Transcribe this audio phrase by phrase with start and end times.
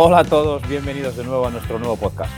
[0.00, 2.30] Hola a todos, bienvenidos de nuevo a nuestro nuevo podcast.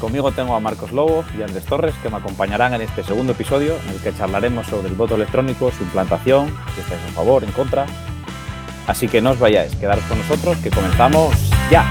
[0.00, 3.76] Conmigo tengo a Marcos Lobo y Andrés Torres que me acompañarán en este segundo episodio
[3.76, 7.52] en el que charlaremos sobre el voto electrónico, su implantación, si estáis a favor, en
[7.52, 7.86] contra.
[8.88, 11.32] Así que no os vayáis, quedaros con nosotros que comenzamos
[11.70, 11.88] ya.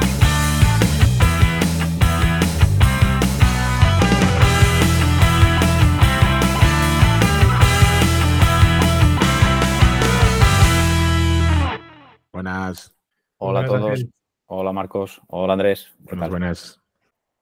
[12.33, 12.93] Buenas.
[13.37, 13.91] Hola a todos.
[13.91, 14.20] Ángel.
[14.53, 15.21] Hola Marcos.
[15.27, 15.93] Hola Andrés.
[15.99, 16.81] ¿Qué Buenas, buenas.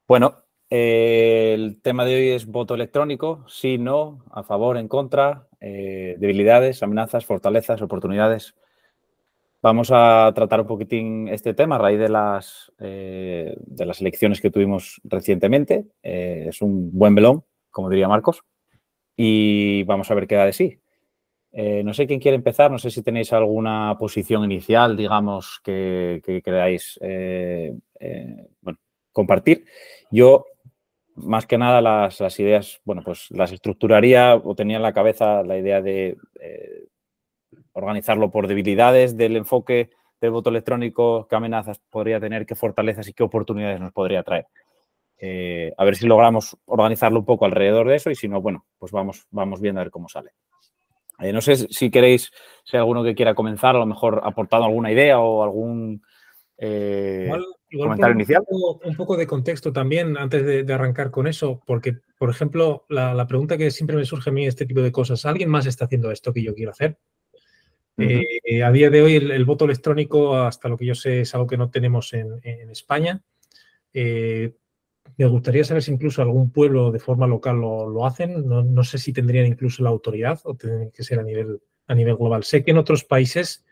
[0.06, 5.48] Bueno, eh, el tema de hoy es voto electrónico, sí, no, a favor, en contra,
[5.58, 8.54] eh, debilidades, amenazas, fortalezas, oportunidades.
[9.60, 14.40] Vamos a tratar un poquitín este tema a raíz de las, eh, de las elecciones
[14.40, 15.86] que tuvimos recientemente.
[16.02, 18.44] Es un buen melón, como diría Marcos,
[19.16, 20.79] y vamos a ver qué da de sí.
[21.52, 26.22] Eh, no sé quién quiere empezar, no sé si tenéis alguna posición inicial, digamos, que,
[26.24, 28.48] que queráis eh, eh,
[29.12, 29.64] compartir.
[30.10, 30.44] Yo,
[31.16, 35.42] más que nada, las, las ideas, bueno, pues las estructuraría o tenía en la cabeza
[35.42, 36.16] la idea de
[37.72, 43.12] organizarlo por debilidades del enfoque del voto electrónico, qué amenazas podría tener, qué fortalezas y
[43.12, 44.46] qué oportunidades nos podría traer.
[45.76, 48.92] A ver si logramos organizarlo un poco alrededor de eso y si no, bueno, pues
[48.92, 50.30] vamos, vamos viendo a ver cómo sale.
[51.20, 52.30] Eh, no sé si queréis,
[52.64, 56.02] si hay alguno que quiera comenzar, a lo mejor aportando alguna idea o algún
[56.58, 58.42] eh, Igual, igual comentario un inicial.
[58.48, 62.84] poco- un poco de contexto también antes de, de arrancar con eso, porque, por ejemplo,
[62.88, 65.66] la, la pregunta que siempre me surge a mí este tipo de cosas, ¿alguien más
[65.66, 66.98] está haciendo esto que yo quiero hacer?
[67.98, 71.34] Eh, a día de hoy el, el voto electrónico, hasta lo que yo sé, es
[71.34, 73.22] algo que no tenemos en, en España.
[75.16, 78.46] Me gustaría saber si incluso algún pueblo de forma local lo, lo hacen.
[78.46, 81.94] No, no sé si tendrían incluso la autoridad o tendrían que ser a nivel, a
[81.94, 82.44] nivel global.
[82.44, 83.64] Sé que en otros países,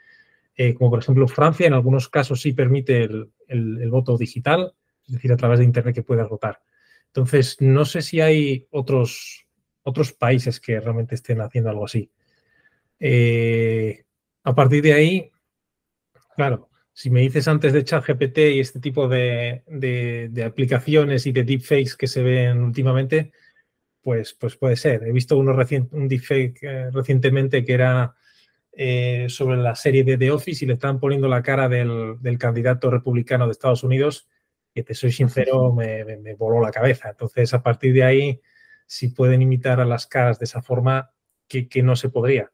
[0.57, 4.75] eh, como por ejemplo Francia, en algunos casos sí permite el, el- el voto digital,
[5.07, 6.61] es decir, a través de Internet que puedas votar.
[7.07, 9.47] Entonces, no sé si hay otros,
[9.83, 12.11] otros países que realmente estén haciendo algo así.
[13.01, 14.05] Eh,
[14.45, 15.31] a partir de ahí,
[16.37, 16.69] claro,
[16.99, 21.45] si me dices antes de ChatGPT y este tipo de, de- de aplicaciones y de
[21.45, 23.31] deepfakes que se ven últimamente,
[24.03, 25.05] pues, pues puede ser.
[25.05, 28.15] He visto uno recien- un deepfake eh, recientemente que era
[28.73, 32.39] eh, sobre la serie de The Office y le estaban poniendo la cara del, del
[32.39, 34.29] candidato republicano de Estados Unidos,
[34.75, 37.11] que te soy sincero, me, me- me voló la cabeza.
[37.11, 38.41] Entonces, a partir de ahí,
[38.87, 41.13] si pueden imitar a las caras de esa forma,
[41.49, 42.51] que, que no se podría.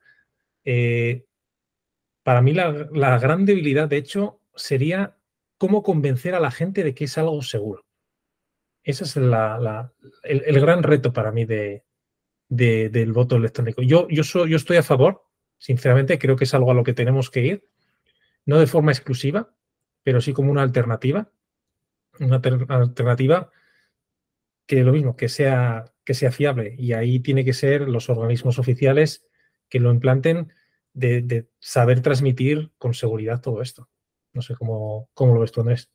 [0.64, 1.24] Eh,
[2.24, 2.88] para mí la,
[3.20, 5.16] gran debilidad, de hecho, sería
[5.58, 7.84] cómo convencer a la gente de que es algo seguro.
[8.82, 9.32] Ese es el,
[10.24, 11.84] el gran reto para mí de,
[12.48, 13.82] de- del voto electrónico.
[13.82, 15.22] Yo, yo, yo estoy a favor,
[15.58, 17.68] sinceramente, creo que es algo a lo que tenemos que ir,
[18.46, 19.54] no de forma exclusiva,
[20.02, 21.30] pero sí como una alternativa,
[22.20, 23.50] una alter- alternativa
[24.66, 26.74] que lo mismo, que sea, que sea fiable.
[26.78, 29.26] Y ahí tiene que ser los organismos oficiales
[29.68, 30.52] que lo implanten
[30.94, 33.88] de, saber transmitir con seguridad todo esto.
[34.32, 35.90] No sé cómo, cómo lo ves tú, Andrés.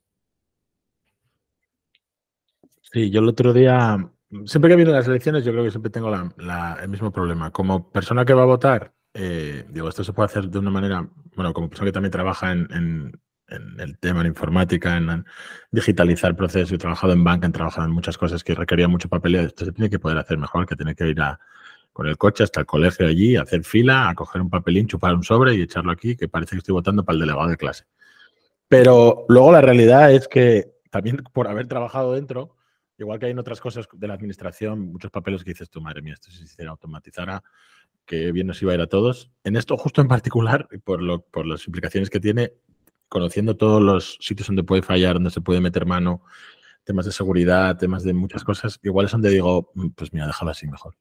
[2.82, 3.98] Sí, yo el otro día,
[4.46, 7.52] siempre que vienen las elecciones, yo creo que siempre tengo la- el mismo problema.
[7.52, 11.08] Como persona que va a votar, eh, digo, esto se puede hacer de una manera,
[11.36, 13.22] bueno, como persona que también trabaja en, en-
[13.52, 15.26] en el tema, en informática, en, en
[15.72, 19.42] digitalizar procesos, he trabajado en banca, he trabajado en muchas cosas que requerían mucho papeleo,
[19.42, 21.40] esto se tiene que poder hacer mejor, que tiene que ir a,
[22.00, 25.22] con el coche hasta el colegio allí, hacer fila, a coger un papelín, chupar un
[25.22, 27.84] sobre y echarlo aquí, que parece que estoy votando para el delegado de clase.
[28.70, 32.56] Pero luego la realidad es que también por haber trabajado dentro,
[32.98, 36.02] igual que hay en otras cosas de la administración, muchos papeles que dices tú, madre
[36.02, 37.44] mía, esto si se automatizara,
[38.06, 39.30] que bien nos iba a ir a todos.
[39.44, 42.54] En esto justo en particular, por, lo, por las implicaciones que tiene,
[43.10, 46.24] conociendo todos los sitios donde puede fallar, donde se puede meter mano,
[46.86, 50.52] temas de seguridad, temas de muchas cosas, igual es donde digo, "Mm, pues mira, déjalo
[50.52, 50.96] así mejor.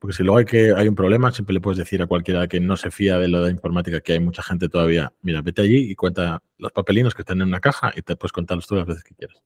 [0.00, 2.58] Porque si luego hay, que, hay un problema, siempre le puedes decir a cualquiera que
[2.58, 5.90] no se fía de lo de informática, que hay mucha gente todavía, mira, vete allí
[5.90, 8.86] y cuenta los papelinos que están en una caja y te puedes contarlos tú las
[8.86, 9.36] veces que quieras.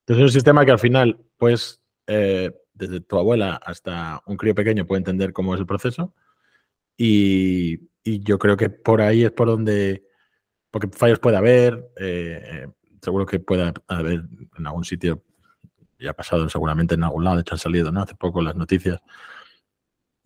[0.00, 4.54] Entonces es un sistema que al final, pues, eh, desde tu abuela hasta un crío
[4.54, 6.14] pequeño puede entender cómo es el proceso
[6.96, 10.04] y, y yo creo que por ahí es por donde,
[10.70, 12.68] porque fallos puede haber, eh, eh,
[13.02, 14.24] seguro que puede haber
[14.58, 15.22] en algún sitio,
[15.98, 18.02] ya ha pasado seguramente en algún lado, de hecho han salido, ¿no?
[18.02, 19.00] Hace poco las noticias,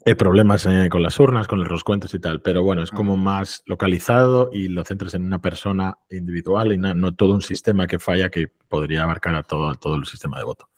[0.05, 3.17] eh, problemas eh, con las urnas, con los roscuentos y tal, pero bueno, es como
[3.17, 7.87] más localizado y lo centras en una persona individual y no, no todo un sistema
[7.87, 10.69] que falla que podría abarcar a todo, todo el sistema de voto.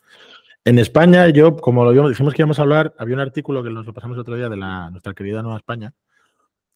[0.65, 3.71] En España, yo, como lo vimos, dijimos que íbamos a hablar, había un artículo que
[3.71, 5.95] nos lo pasamos el otro día de la, nuestra querida Nueva España,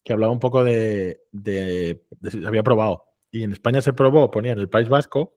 [0.03, 3.05] que hablaba un poco de, de, de si se había probado.
[3.31, 5.35] Y en España se probó, ponía en el País Vasco,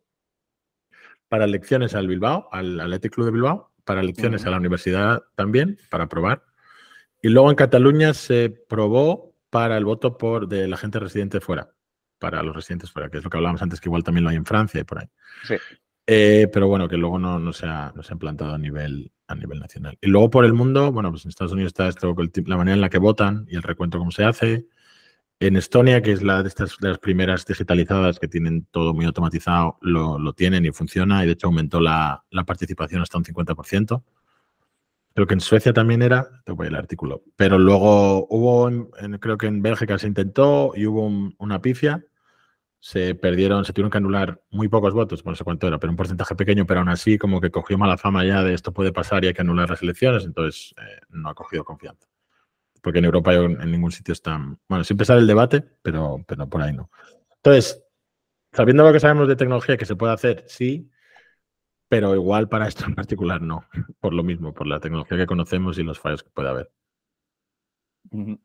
[1.28, 5.78] para elecciones al Bilbao, al Athletic Club de Bilbao, para elecciones a la universidad también,
[5.90, 6.42] para probar.
[7.20, 11.74] Y luego en Cataluña se probó para el voto por de la gente residente fuera,
[12.18, 14.36] para los residentes fuera, que es lo que hablábamos antes, que igual también lo hay
[14.36, 15.06] en Francia y por ahí.
[15.44, 15.56] Sí.
[16.10, 19.12] Eh, pero bueno, que luego no, no, se ha, no se ha implantado a nivel,
[19.26, 19.98] a nivel nacional.
[20.00, 22.14] Y luego por el mundo, bueno, pues en Estados Unidos está esto,
[22.46, 24.66] la manera en la que votan y el recuento cómo se hace.
[25.38, 29.04] En Estonia, que es la de estas de las primeras digitalizadas que tienen todo muy
[29.04, 31.22] automatizado, lo, lo tienen y funciona.
[31.22, 34.02] Y de hecho aumentó la, la, participación hasta un 50%.
[35.18, 37.24] Creo que en Suecia también era, te voy el artículo.
[37.34, 42.04] Pero luego hubo, en, creo que en Bélgica se intentó y hubo un, una pifia
[42.78, 45.96] se perdieron, se tuvieron que anular muy pocos votos, no sé cuánto era, pero un
[45.96, 49.24] porcentaje pequeño, pero aún así como que cogió mala fama ya de esto puede pasar
[49.24, 52.06] y hay que anular las elecciones, entonces eh, no ha cogido confianza.
[52.80, 56.62] Porque en Europa en ningún sitio están, bueno, siempre sale el debate, pero, pero por
[56.62, 56.92] ahí no.
[57.38, 57.82] Entonces,
[58.52, 60.88] sabiendo lo que sabemos de tecnología que se puede hacer, sí,
[61.88, 63.64] pero igual para esto en particular no,
[64.00, 66.70] por lo mismo, por la tecnología que conocemos y los fallos que puede haber.
[68.10, 68.40] Un,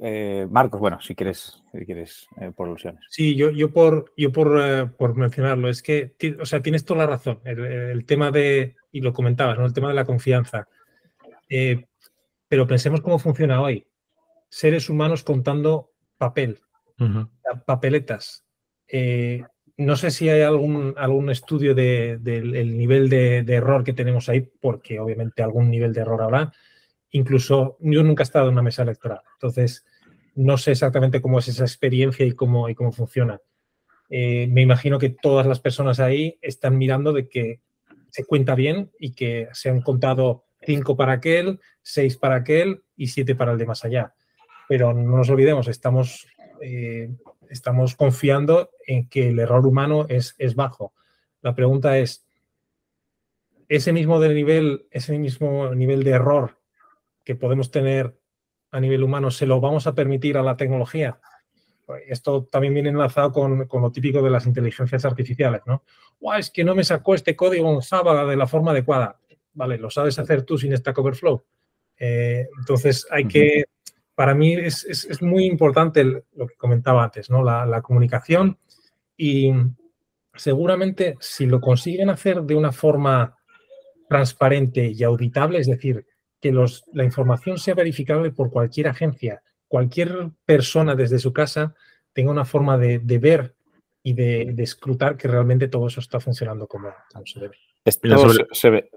[0.00, 3.04] eh, Marcos, bueno, si quieres, si quieres eh, por alusiones.
[3.10, 7.00] Sí, yo, yo por, yo por, eh, por mencionarlo, es que, o sea, tienes toda
[7.00, 7.40] la razón.
[7.44, 9.66] El, tema de, y lo comentabas, ¿no?
[9.66, 10.68] El tema de la confianza.
[11.48, 11.86] Eh,
[12.48, 13.86] pero pensemos cómo funciona hoy.
[14.48, 16.60] Seres humanos contando papel,
[17.66, 18.44] papeletas.
[19.76, 24.28] No sé si hay algún, algún estudio del de, nivel de, de error que tenemos
[24.28, 26.52] ahí, porque obviamente algún nivel de error habrá
[27.14, 29.86] incluso yo nunca he estado en una mesa electoral, entonces
[30.34, 33.40] no sé exactamente cómo es esa experiencia y cómo, y cómo funciona.
[34.10, 37.60] Eh, me imagino que todas las personas ahí están mirando de que
[38.10, 43.06] se cuenta bien y que se han contado cinco para aquel, seis para aquel y
[43.06, 44.12] siete para el de más allá.
[44.68, 46.26] Pero no nos olvidemos, estamos,
[46.60, 47.10] eh,
[47.54, 50.92] estamos confiando en que el error humano es, es bajo.
[51.40, 52.26] La pregunta es,
[53.68, 56.58] ese mismo, nivel, ese mismo nivel de error
[57.24, 58.18] que podemos tener
[58.70, 61.18] a nivel humano, ¿se lo vamos a permitir a la tecnología?
[62.06, 65.84] Esto también viene enlazado con, con, lo típico de las inteligencias artificiales, ¿no?
[66.36, 69.18] es que no me sacó este código en Java de la forma adecuada.
[69.52, 71.44] Vale, lo sabes hacer tú sin Stack Overflow.
[71.98, 73.64] Eh, entonces, hay que,
[74.14, 77.42] para mí es, es, es muy importante lo que comentaba antes, ¿no?
[77.42, 78.58] La, la, comunicación
[79.16, 79.52] y
[80.34, 83.36] seguramente si lo consiguen hacer de una forma
[84.08, 86.06] transparente y auditable, es decir,
[86.40, 91.74] que los, la información sea verificable por cualquier agencia, cualquier persona desde su casa
[92.12, 93.54] tenga una forma de, de ver
[94.02, 97.56] y de, de, escrutar que realmente todo eso está funcionando como, como se debe.
[98.52, 98.90] Se ve.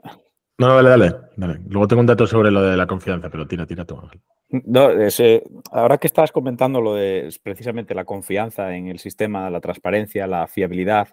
[0.60, 3.66] No, dale, dale, dale, Luego tengo un dato sobre lo de la confianza, pero tira,
[3.68, 4.00] tira tú.
[4.50, 4.90] No,
[5.72, 10.48] ahora que estabas comentando lo de precisamente la confianza en el sistema, la transparencia, la
[10.48, 11.10] fiabilidad,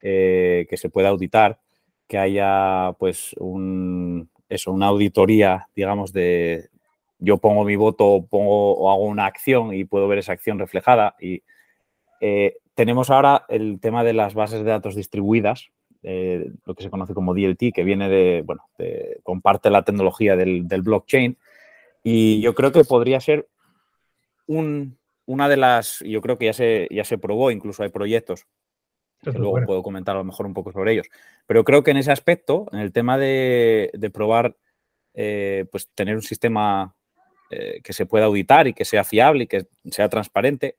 [0.00, 1.58] eh, que se pueda auditar,
[2.06, 6.68] que haya pues un, eso, una auditoría, digamos, de
[7.18, 11.16] yo pongo mi voto pongo, o hago una acción y puedo ver esa acción reflejada.
[11.20, 11.42] Y
[12.20, 15.70] eh, tenemos ahora el tema de las bases de datos distribuidas,
[16.08, 20.36] eh, lo que se conoce como DLT, que viene de, bueno, de, comparte la tecnología
[20.36, 21.36] del, del, blockchain.
[22.04, 23.48] Y yo creo que podría ser
[24.46, 28.46] un, una de las, yo creo que ya se, ya se probó, incluso hay proyectos
[29.20, 29.66] que luego bueno.
[29.66, 31.08] puedo comentar a lo mejor un poco sobre ellos.
[31.44, 34.56] Pero creo que en ese aspecto, en el tema de, de probar,
[35.14, 36.94] eh, pues tener un sistema
[37.50, 40.76] eh, que se pueda auditar y que sea fiable y que sea transparente,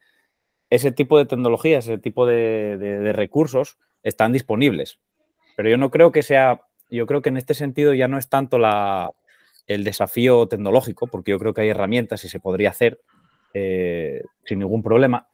[0.69, 4.99] ese tipo de tecnologías, ese tipo de, de, de, recursos están disponibles.
[5.57, 6.61] Pero yo no creo que sea,
[6.91, 9.09] yo creo que en este sentido ya no es tanto la,
[9.65, 13.01] el desafío tecnológico, porque yo creo que hay herramientas y se podría hacer
[13.55, 15.27] eh, sin ningún problema.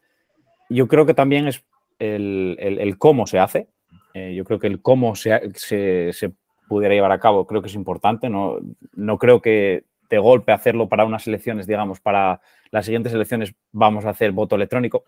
[0.70, 1.66] Yo creo que también es
[2.00, 3.68] el, el, el cómo se hace.
[4.14, 6.32] Eh, yo creo que el cómo se, se, se,
[6.70, 8.30] pudiera llevar a cabo creo que es importante.
[8.30, 8.60] No,
[8.94, 12.40] no creo que de golpe hacerlo para unas elecciones, digamos, para
[12.72, 15.04] las siguientes elecciones vamos a hacer voto electrónico.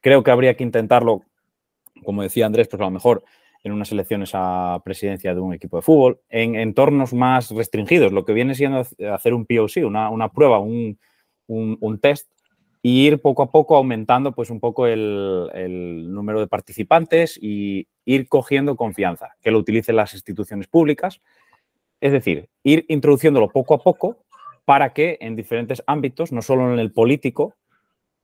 [0.00, 1.22] Creo que habría que intentarlo,
[2.04, 3.24] como decía Andrés, pues a lo mejor
[3.62, 8.24] en unas elecciones a presidencia de un equipo de fútbol, en entornos más restringidos, lo
[8.24, 10.98] que viene siendo hacer un POC, una, una prueba, un,
[11.46, 12.30] un, test
[12.82, 17.88] y ir poco a poco aumentando pues un poco el, el, número de participantes y
[18.04, 21.20] ir cogiendo confianza, que lo utilicen las instituciones públicas.
[22.00, 24.24] Es decir, ir introduciéndolo poco a poco
[24.64, 27.56] para que en diferentes ámbitos, no solo en el político,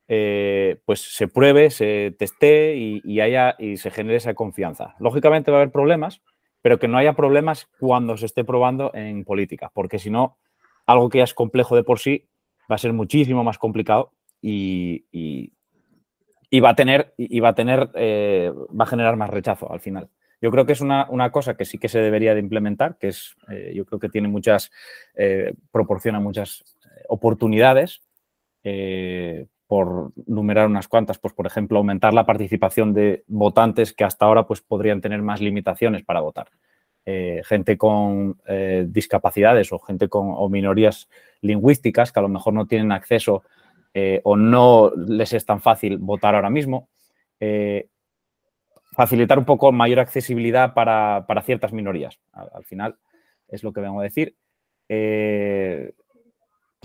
[0.09, 4.95] eh, pues se pruebe, se teste y, haya, y se genere esa confianza.
[5.01, 6.23] Lógicamente va a haber problemas,
[6.63, 10.39] pero que no haya problemas cuando se esté probando en política, porque si no,
[10.87, 12.29] algo que ya es complejo de por sí
[12.71, 17.91] va a ser muchísimo más complicado y, y, va a tener, y va a tener,
[17.95, 20.09] eh, va a generar más rechazo al final.
[20.41, 23.35] Yo creo que es una, cosa que sí que se debería de implementar, que es,
[23.51, 24.71] eh, yo creo que tiene muchas,
[25.73, 26.77] proporciona muchas
[27.09, 28.03] oportunidades,
[29.67, 34.47] por numerar unas cuantas, pues por ejemplo, aumentar la participación de votantes que hasta ahora
[34.47, 36.49] pues podrían tener más limitaciones para votar.
[37.45, 38.37] gente con
[38.87, 41.09] discapacidades o gente con o minorías
[41.41, 43.43] lingüísticas que a lo mejor no tienen acceso
[44.25, 46.89] o no les es tan fácil votar ahora mismo
[48.97, 52.19] facilitar un poco mayor accesibilidad para, ciertas minorías.
[52.33, 52.97] Al, final
[53.47, 54.35] es lo que vengo a decir.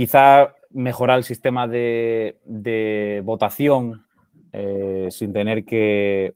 [0.01, 4.05] Eh, quizá mejorar el sistema de, votación
[4.51, 6.35] eh, sin tener que,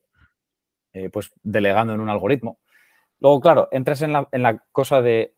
[0.93, 2.59] eh, pues, delegando en un algoritmo.
[3.19, 5.33] Luego, claro, entras en la, cosa de,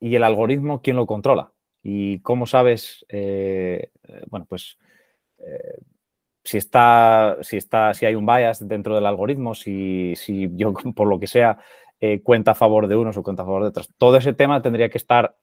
[0.00, 1.52] ¿y el algoritmo quién lo controla?
[1.82, 3.04] ¿Y cómo sabes,
[4.30, 4.78] bueno, pues
[6.44, 11.06] si está, si está, si hay un bias dentro del algoritmo, si, si yo por
[11.06, 11.58] lo que sea
[12.00, 13.90] eh, cuenta a favor de unos o cuenta a favor de otros.
[13.98, 15.36] Todo ese tema tendría que estar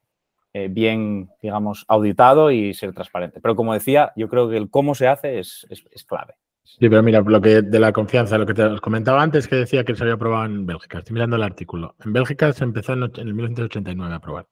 [0.57, 3.41] eh, bien, digamos, auditado y ser transparente.
[3.41, 5.67] Pero como decía, yo creo que el cómo se hace es,
[6.07, 6.35] clave.
[6.63, 9.83] Sí, pero mira, lo que de la confianza, lo que te comentaba antes, que decía
[9.83, 11.00] que se había aprobado en Bélgica.
[11.00, 11.95] Estoy mirando el artículo.
[12.05, 14.47] En Bélgica se empezó en, en el 1989 a aprobar.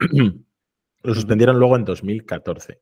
[1.04, 2.80] Lo suspendieron luego en 2014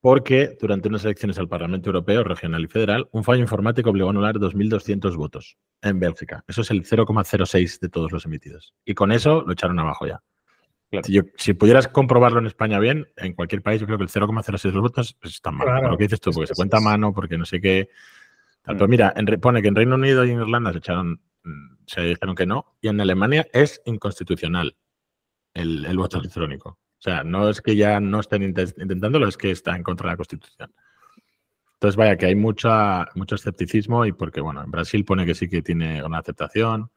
[0.00, 4.10] porque durante unas elecciones al Parlamento Europeo, regional y federal, un fallo informático obligó a
[4.10, 6.44] anular 2.200 votos en Bélgica.
[6.46, 8.72] Eso es el 0,06 de todos los emitidos.
[8.84, 10.22] Y con eso lo echaron abajo ya.
[11.36, 14.72] Si, pudieras comprobarlo en España bien, en cualquier país, yo creo que el 0,06 de
[14.72, 15.82] los votos pues, está mal.
[15.90, 17.88] lo que dices tú, porque se cuenta a mano, porque no sé qué.
[18.62, 18.90] Pero mm.
[18.90, 22.46] mira, pone que en Reino Unido y en Irlanda se echaron, mm, se dijeron que
[22.46, 24.76] no, y en Alemania es inconstitucional
[25.54, 26.78] el voto electrónico.
[26.98, 30.12] O sea, no es que ya no estén intentándolo, es que está en contra de
[30.12, 30.72] la Constitución.
[31.74, 35.46] Entonces, vaya, que hay mucha, mucho escepticismo y porque, bueno, en Brasil pone que sí
[35.50, 36.90] que tiene una aceptación,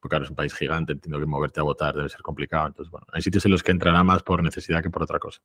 [0.00, 2.68] porque claro, es un país gigante, entiendo que moverte a votar debe ser complicado.
[2.68, 5.40] Entonces, bueno, hay sitios en los que entrará más por necesidad que por otra cosa.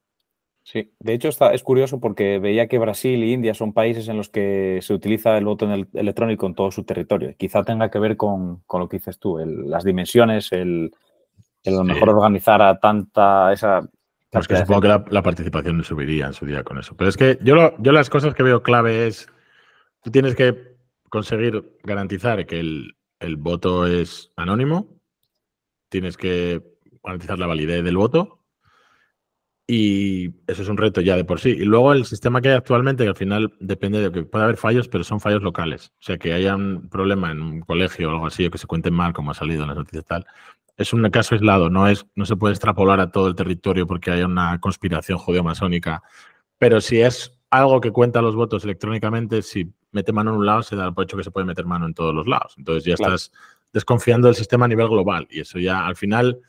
[0.64, 4.18] Sí, de hecho está, es curioso porque veía que Brasil e India son países en
[4.18, 7.36] los que se utiliza el voto electrónico en todo su territorio.
[7.38, 10.92] Quizá tenga que ver con, lo que dices tú, las dimensiones, el,
[11.66, 13.88] a lo mejor organizar a tanta esa
[14.32, 16.96] pues que supongo que la, participación subiría en su día con eso.
[16.98, 19.28] Pero es que yo, yo las cosas que veo clave es,
[20.04, 20.76] tú tienes que
[21.10, 22.96] conseguir garantizar que el,
[23.38, 25.00] voto es anónimo,
[25.90, 26.62] tienes que
[27.04, 28.46] garantizar la validez del voto
[29.68, 31.50] y eso es un reto ya de por sí.
[31.50, 34.58] Y luego el sistema que hay actualmente, que al final depende de que puede haber
[34.58, 35.92] fallos, pero son fallos locales.
[36.00, 38.68] O sea, que haya un problema en un colegio o algo así, o que se
[38.68, 40.26] cuenten mal, como ha salido en las noticias tal,
[40.78, 44.12] es un caso aislado, no, es, no se puede extrapolar a todo el territorio porque
[44.12, 46.04] hay una conspiración judeo-masónica.
[46.60, 50.62] Pero si es algo que cuenta los votos electrónicamente, si mete mano en un lado,
[50.62, 52.54] se da por hecho que se puede meter mano en todos los lados.
[52.58, 53.32] Entonces ya estás
[53.72, 55.26] desconfiando del sistema a nivel global.
[55.32, 56.42] Y eso ya al final,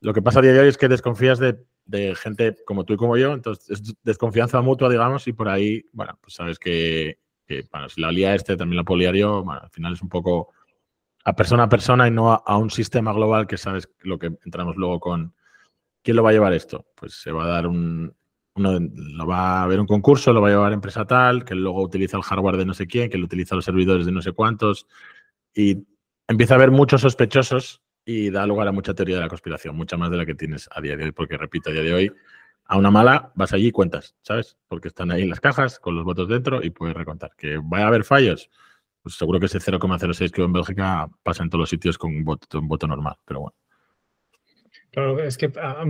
[0.00, 1.64] lo que pasa a día de hoy es que desconfías de,
[2.16, 6.18] gente como tú y como yo, entonces es desconfianza mutua, digamos, y por ahí, bueno,
[6.20, 7.18] pues sabes que,
[7.70, 10.52] bueno, si la lía este, también la poliario, bueno, al final es un poco
[11.24, 14.76] a persona a persona y no a, un sistema global que sabes lo que entramos
[14.76, 15.34] luego con
[16.02, 16.84] quién lo va a llevar esto.
[16.94, 18.14] Pues se va a dar un,
[18.58, 21.82] uno, lo va a haber un concurso, lo va a llevar empresa tal, que luego
[21.82, 24.32] utiliza el hardware de no sé quién, que lo utiliza los servidores de no sé
[24.32, 24.86] cuántos
[25.54, 25.86] y
[26.28, 29.96] empieza a haber muchos sospechosos y da lugar a mucha teoría de la conspiración, mucha
[29.96, 32.12] más de la que tienes a día de hoy, porque repito, a día de hoy
[32.68, 34.56] a una mala vas allí y cuentas, ¿sabes?
[34.68, 37.32] Porque están ahí las cajas con los votos dentro y puedes recontar.
[37.36, 38.50] Que vaya a haber fallos,
[39.02, 42.24] pues seguro que ese 0,06 que en Bélgica pasa en todos los sitios con un
[42.24, 43.56] voto, un voto normal, pero bueno.
[44.90, 45.84] Claro, es que ah,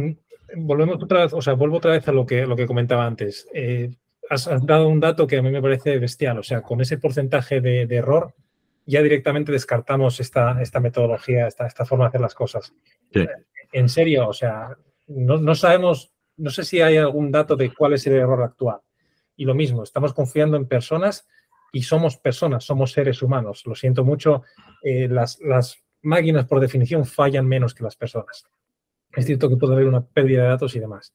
[0.56, 3.46] volvemos otra vez, o sea, vuelvo otra vez a lo que, lo que comentaba antes.
[3.52, 3.90] Eh,
[4.30, 7.60] has, dado un dato que a mí me parece bestial, o sea, con ese porcentaje
[7.60, 8.34] de, error
[8.86, 12.72] ya directamente descartamos esta, esta metodología, esta, esta forma de hacer las cosas.
[13.70, 14.78] En serio, o sea,
[15.08, 18.78] no, no sabemos, no sé si hay algún dato de cuál es el error actual.
[19.36, 21.28] Y lo mismo, estamos confiando en personas
[21.72, 23.62] y somos personas, somos seres humanos.
[23.66, 24.42] Lo siento mucho,
[24.82, 25.38] eh, las,
[26.00, 28.46] máquinas por definición fallan menos que las personas.
[29.14, 31.14] Es cierto que puede haber una pérdida de datos y demás.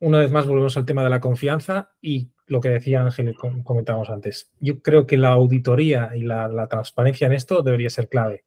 [0.00, 3.34] Una vez más volvemos al tema de la confianza y lo que decía Ángel,
[3.64, 4.50] comentábamos antes.
[4.60, 8.44] Yo creo que la auditoría y la, transparencia en esto debería ser clave.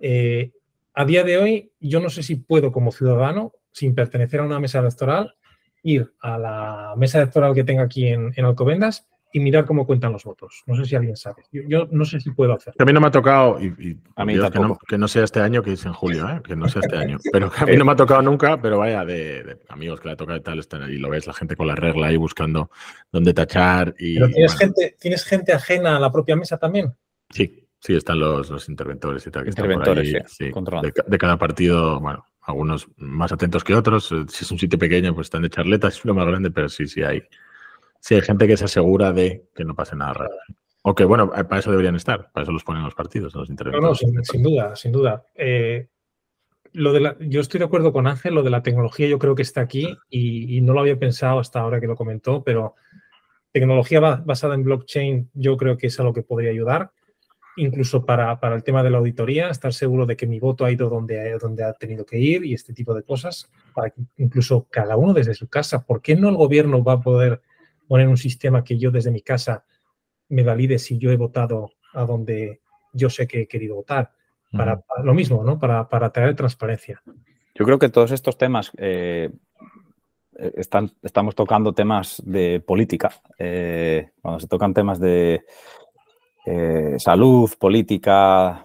[0.00, 0.52] Eh,
[0.94, 4.58] a día de hoy, yo no sé si puedo como ciudadano, sin pertenecer a una
[4.58, 5.34] mesa electoral,
[5.82, 10.12] ir a la mesa electoral que tenga aquí en, en Alcobendas y mirar cómo cuentan
[10.12, 10.62] los votos.
[10.66, 11.42] No sé si alguien sabe.
[11.52, 12.74] Yo, no sé si puedo hacer.
[12.78, 14.34] A mí no me ha tocado, y, a mí
[14.88, 16.40] que, no, sea este año, que es en julio, ¿eh?
[16.42, 17.18] que no sea este año.
[17.32, 20.16] Pero a mí no me ha tocado nunca, pero vaya, de, amigos que le ha
[20.16, 22.70] tocado y tal, están ahí, lo ves, la gente con la regla ahí buscando
[23.12, 23.94] dónde tachar.
[23.98, 26.94] Y, ¿Pero tienes, gente, ¿tienes gente ajena a la propia mesa también?
[27.30, 27.64] Sí.
[27.80, 29.44] Sí, están los, los interventores y tal.
[29.44, 34.10] Que interventores, están por ahí, de, de, cada partido, bueno, algunos más atentos que otros.
[34.10, 36.68] Eh, si es un sitio pequeño, pues están de charleta, es uno más grande, pero
[36.68, 37.22] sí, sí hay,
[38.00, 40.34] sí hay gente que se asegura de que no pase nada raro.
[40.82, 43.50] O que, bueno, eh, para eso deberían estar, para eso los ponen los partidos, los.
[43.50, 45.24] No, no, sin, duda, sin duda.
[45.34, 45.88] Eh,
[46.72, 49.34] lo de la, yo estoy de acuerdo con Ángel, lo de la tecnología yo creo
[49.34, 52.74] que está aquí y, y no lo había pensado hasta ahora que lo comentó, pero
[53.52, 56.92] tecnología basada en blockchain yo creo que es algo que podría ayudar
[57.58, 60.70] incluso para, para, el tema de la auditoría, estar seguro de que mi voto ha
[60.70, 64.66] ido donde, donde ha tenido que ir y este tipo de cosas, para que incluso
[64.70, 67.42] cada uno desde su casa, ¿por qué no el gobierno va a poder
[67.88, 69.64] poner un sistema que yo desde mi casa
[70.28, 72.60] me valide si yo he votado a donde
[72.92, 74.12] yo sé que he querido votar?
[74.50, 75.58] Para, para lo mismo, ¿no?
[75.58, 77.02] Para, para, traer transparencia.
[77.54, 79.30] Yo creo que todos estos temas eh,
[80.54, 83.10] están, estamos tocando temas de política.
[83.38, 85.44] Eh, cuando se tocan temas de
[86.46, 88.64] eh, salud, política,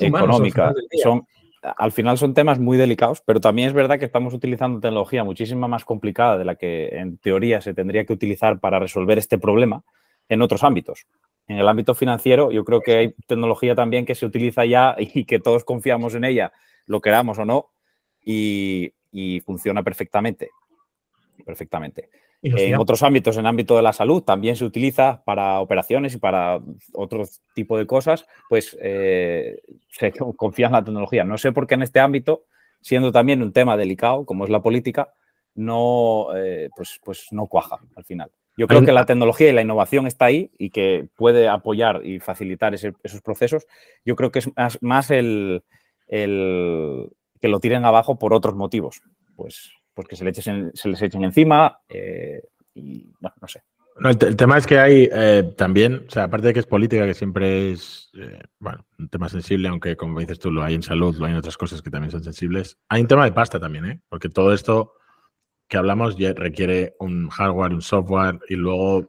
[0.00, 0.74] económica.
[1.00, 1.24] son,
[1.62, 5.68] al final son temas muy delicados, pero también es verdad que estamos utilizando tecnología muchísimo
[5.68, 9.84] más complicada de la que en teoría se tendría que utilizar para resolver este problema
[10.28, 11.06] en otros ámbitos.
[11.46, 15.24] En el ámbito financiero, yo creo que hay tecnología también que se utiliza ya y
[15.24, 16.52] que todos confiamos en ella,
[16.86, 17.70] lo queramos o no,
[18.24, 20.50] y, y funciona perfectamente.
[21.44, 22.10] Perfectamente.
[22.42, 26.18] En otros ámbitos, en el ámbito de la salud, también se utiliza para operaciones y
[26.18, 26.60] para
[26.94, 31.24] otro tipo de cosas, pues eh, se confía en la tecnología.
[31.24, 32.44] No sé por qué en este ámbito,
[32.80, 35.12] siendo también un tema delicado como es la política,
[35.54, 38.30] no, eh, pues, pues no cuaja al final.
[38.56, 42.20] Yo creo que la tecnología y la innovación está ahí y que puede apoyar y
[42.20, 43.66] facilitar ese, esos procesos.
[44.04, 45.62] Yo creo que es más, más el,
[46.08, 49.00] el, que lo tiren abajo por otros motivos.
[49.34, 49.70] Pues
[50.00, 52.42] pues que se, le echen, se les echen encima eh,
[52.74, 53.62] y, bueno, no sé.
[53.98, 56.66] No, el, el, tema es que hay eh, también, o sea, aparte de que es
[56.66, 60.74] política, que siempre es, eh, bueno, un tema sensible, aunque como dices tú, lo hay
[60.74, 62.78] en salud, lo hay en otras cosas que también son sensibles.
[62.88, 64.00] Hay un tema de pasta también, ¿eh?
[64.08, 64.94] Porque todo esto
[65.68, 69.08] que hablamos requiere un hardware, un software y luego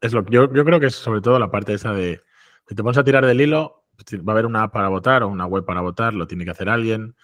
[0.00, 2.20] es lo que yo, yo creo que es sobre todo la parte esa de
[2.66, 3.84] que te pones a tirar del hilo,
[4.16, 6.52] va a haber una app para votar o una web para votar, lo tiene que
[6.52, 7.16] hacer alguien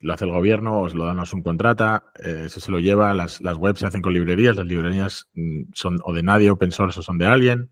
[0.00, 3.12] lo hace el gobierno, os lo dan a un contrata, eh, eso se lo lleva,
[3.12, 6.72] las, las, webs se hacen con librerías, las librerías mm, son o de nadie, open
[6.72, 7.70] source o son de alguien,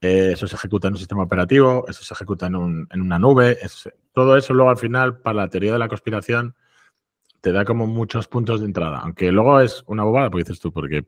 [0.00, 3.18] eh, eso se ejecuta en un sistema operativo, eso se ejecuta en, un, en una
[3.18, 6.54] nube, eso, todo eso luego al final, para la teoría de la conspiración,
[7.40, 10.70] te da como muchos puntos de entrada, aunque luego es una bobada, porque dices tú,
[10.70, 11.06] porque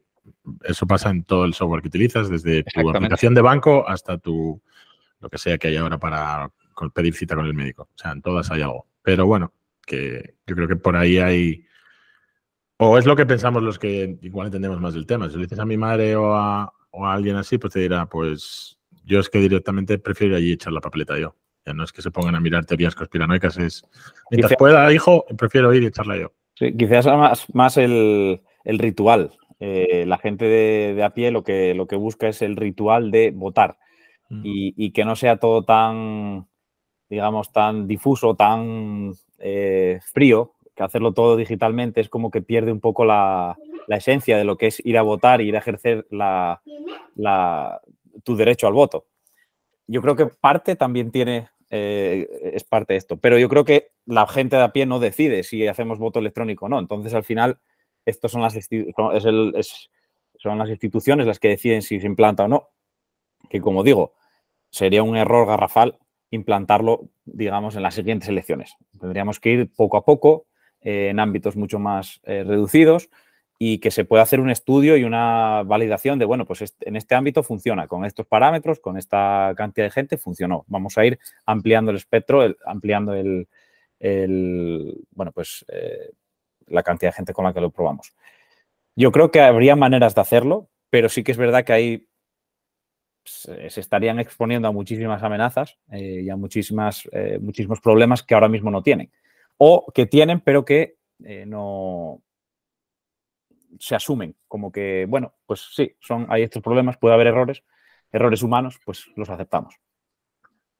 [0.64, 4.60] eso pasa en todo el software que utilizas, desde tu aplicación de banco hasta tu,
[5.20, 6.50] lo que sea que hay ahora para
[6.94, 8.86] pedir cita con el médico, o sea, en todas hay algo.
[9.02, 9.52] Pero bueno,
[9.86, 11.64] que yo creo que por ahí hay...
[12.78, 15.30] O es lo que pensamos los que igual entendemos más del tema.
[15.30, 18.06] Si le dices a mi madre o a, o a alguien así, pues te dirá,
[18.06, 21.34] pues yo es que directamente prefiero ir allí echar la papeleta yo.
[21.64, 23.82] Ya no es que se pongan a mirar teorías conspiranoicas, es
[24.30, 26.32] mientras pueda, hijo, prefiero ir y echarla yo.
[26.54, 29.32] Sí, quizás más, más el, el ritual.
[29.58, 33.10] Eh, la gente de, de, a pie lo que, lo que busca es el ritual
[33.10, 33.78] de votar
[34.28, 34.42] mm.
[34.44, 36.46] y, y, que no sea todo tan,
[37.08, 42.80] digamos, tan difuso, tan eh, frío, que hacerlo todo digitalmente es como que pierde un
[42.80, 43.56] poco la,
[43.88, 46.06] esencia de lo que es ir a votar y ir a ejercer
[48.22, 49.06] tu derecho al voto.
[49.86, 53.92] Yo creo que parte también tiene, eh, es parte de esto, pero yo creo que
[54.04, 56.78] la gente de a pie no decide si hacemos voto electrónico o no.
[56.78, 57.58] Entonces, al final,
[58.04, 58.58] estos son las,
[60.36, 62.70] son las instituciones las que deciden si se implanta o no.
[63.48, 64.14] Que como digo,
[64.70, 65.98] sería un error garrafal
[66.30, 68.76] implantarlo, digamos, en las siguientes elecciones.
[69.00, 70.46] Tendríamos que ir poco a poco
[70.80, 73.08] eh, en ámbitos mucho más eh, reducidos
[73.58, 77.14] y que se pueda hacer un estudio y una validación de, bueno, pues en este
[77.14, 80.64] ámbito funciona, con estos parámetros, con esta cantidad de gente, funcionó.
[80.68, 83.48] Vamos a ir ampliando el espectro, ampliando el,
[83.98, 86.10] el, bueno, pues eh,
[86.66, 88.12] la cantidad de gente con la que lo probamos.
[88.94, 92.08] Yo creo que habría maneras de hacerlo, pero sí que es verdad que hay
[93.26, 98.48] se estarían exponiendo a muchísimas amenazas eh, y a muchísimas, eh, muchísimos problemas que ahora
[98.48, 99.10] mismo no tienen.
[99.58, 102.22] O que tienen, pero que eh, no
[103.78, 107.62] se asumen como que, bueno, pues sí, son, hay estos problemas, puede haber errores,
[108.12, 109.74] errores humanos, pues los aceptamos.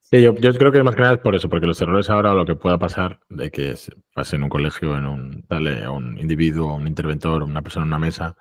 [0.01, 2.33] Sí, yo, yo creo que más que nada es por eso, porque los errores ahora
[2.33, 3.75] lo que pueda pasar de que
[4.15, 7.99] pase en un colegio, en un, dale, un individuo, un interventor, una persona en una
[7.99, 8.37] mesa,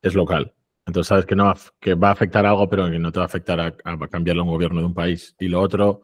[0.00, 0.54] es local.
[0.86, 3.26] Entonces sabes que, no, que va a afectar algo, pero que no te va a
[3.26, 5.34] afectar a, a cambiarle un gobierno de un país.
[5.38, 6.02] Y lo otro,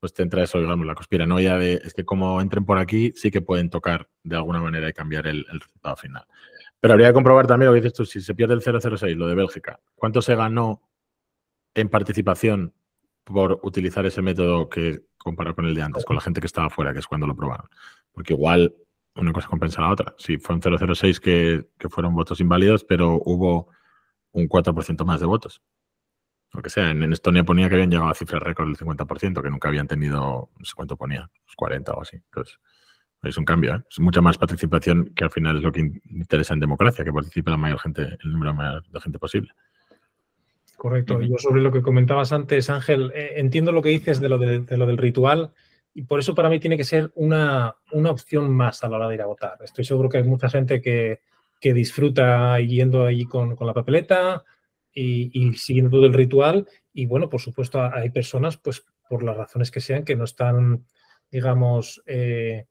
[0.00, 3.30] pues te entra eso, digamos, la conspiranoia de es que como entren por aquí, sí
[3.30, 6.24] que pueden tocar de alguna manera y cambiar el, resultado final.
[6.80, 9.28] Pero habría que comprobar también lo que dices tú, si se pierde el 006, lo
[9.28, 10.82] de Bélgica, ¿cuánto se ganó
[11.74, 12.74] en participación
[13.24, 16.70] por utilizar ese método que comparado con el de antes, con la gente que estaba
[16.70, 17.68] fuera, que es cuando lo probaron.
[18.12, 18.74] Porque igual
[19.16, 20.14] una cosa compensa la otra.
[20.18, 23.68] Sí, fue un 006 que, que fueron votos inválidos, pero hubo
[24.36, 25.62] un 4% más de votos.
[26.52, 29.50] Lo que sea, en, Estonia ponía que habían llegado a cifras récord del 50%, que
[29.50, 32.16] nunca habían tenido, no sé cuánto ponía, 40 o así.
[32.16, 32.58] Entonces,
[33.22, 33.82] es un cambio, ¿eh?
[33.90, 37.50] es mucha más participación que al final es lo que interesa en democracia, que participe
[37.50, 39.52] la mayor gente, el número mayor de gente posible.
[40.76, 41.20] Correcto.
[41.22, 44.76] Yo sobre lo que comentabas antes, Ángel, eh, entiendo lo que dices de lo, de,
[44.76, 45.52] lo, del ritual
[45.94, 49.08] y por eso para mí tiene que ser una, una, opción más a la hora
[49.08, 49.56] de ir a votar.
[49.64, 51.20] Estoy seguro que hay mucha gente que,
[51.66, 54.44] que disfruta yendo allí con, la papeleta
[54.94, 56.64] y, y, siguiendo todo el ritual.
[56.92, 60.86] Y bueno, por supuesto, hay personas, pues por las razones que sean, que no están,
[61.28, 62.66] digamos, eh,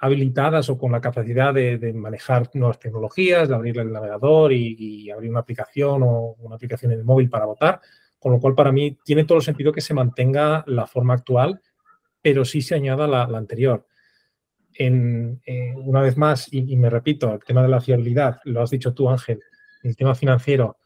[0.00, 5.30] habilitadas o con la capacidad de, manejar nuevas tecnologías, de abrir el navegador y, abrir
[5.30, 7.80] una aplicación o una aplicación en el móvil para votar,
[8.18, 11.62] con lo cual para mí tiene todo el sentido que se mantenga la forma actual,
[12.20, 13.86] pero sí se añada la, anterior.
[14.80, 18.70] En, eh, una vez más, y, me repito, el tema de la fiabilidad, lo has
[18.70, 19.40] dicho tú, Ángel,
[19.82, 20.76] el tema financiero,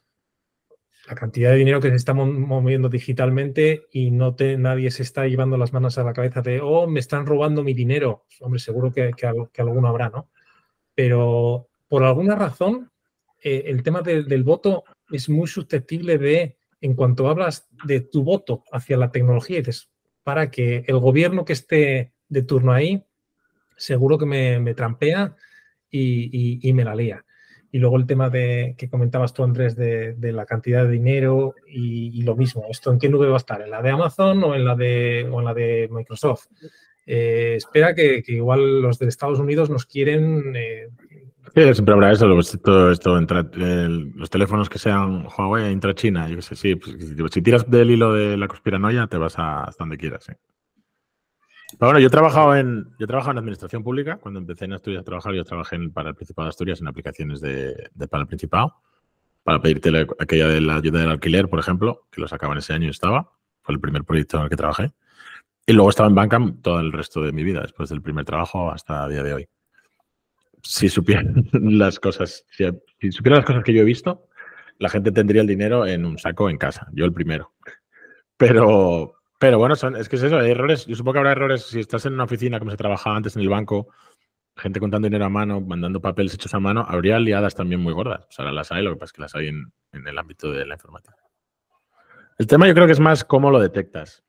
[1.06, 5.58] la cantidad de dinero que se está moviendo digitalmente y no nadie se está llevando
[5.58, 8.24] las manos a la cabeza de, oh, me están robando mi dinero.
[8.40, 10.30] Hombre, seguro que, que, alguno habrá, ¿no?
[10.94, 12.90] Pero por alguna razón,
[13.42, 18.64] eh, el tema del voto es muy susceptible de, en cuanto hablas de tu voto
[18.72, 19.90] hacia la tecnología, dices,
[20.22, 23.04] para que el gobierno que esté de turno ahí,
[23.76, 25.34] seguro que me, trampea
[25.90, 27.24] y, me la lía.
[27.70, 32.22] Y luego el tema de que comentabas tú, Andrés, de, la cantidad de dinero y,
[32.22, 32.64] lo mismo.
[32.70, 33.62] ¿Esto en qué nube va a estar?
[33.62, 36.46] ¿En la de Amazon o en la de, la de Microsoft?
[37.06, 40.54] Eh, espera que, igual los de Estados Unidos nos quieren...
[40.54, 40.88] Eh,
[41.54, 42.26] sí, siempre habrá eso,
[42.62, 47.68] todo esto, los teléfonos que sean Huawei intra-China, yo qué sé, sí, pues, si tiras
[47.68, 50.30] del hilo de la conspiranoia te vas a hasta donde quieras,
[51.78, 54.16] bueno, yo he en, yo he en administración pública.
[54.16, 57.40] Cuando empecé en Asturias a trabajar, yo trabajé para el Principado de Asturias en aplicaciones
[57.40, 58.76] de, para el Principado,
[59.42, 62.86] para pedirte aquella de la ayuda del alquiler, por ejemplo, que lo sacaban ese año
[62.86, 63.32] y estaba.
[63.62, 64.92] Fue el primer proyecto en el que trabajé.
[65.66, 68.70] Y luego estaba en banca todo el resto de mi vida, después del primer trabajo
[68.70, 69.48] hasta el día de hoy.
[70.62, 74.26] Si supieran las cosas, si supieran las cosas que yo he visto,
[74.78, 77.52] la gente tendría el dinero en un saco en casa, yo el primero.
[78.36, 80.86] Pero, pero bueno, es que es eso, hay errores.
[80.86, 83.42] Yo supongo que habrá errores si estás en una oficina como se trabajaba antes en
[83.42, 83.88] el banco,
[84.56, 88.24] gente contando dinero a mano, mandando papeles hechos a mano, habría liadas también muy gordas.
[88.28, 90.64] O sea, las hay, lo que pasa es que las hay en, el ámbito de
[90.64, 91.16] la informática.
[92.38, 94.22] El tema yo creo que es más cómo lo detectas.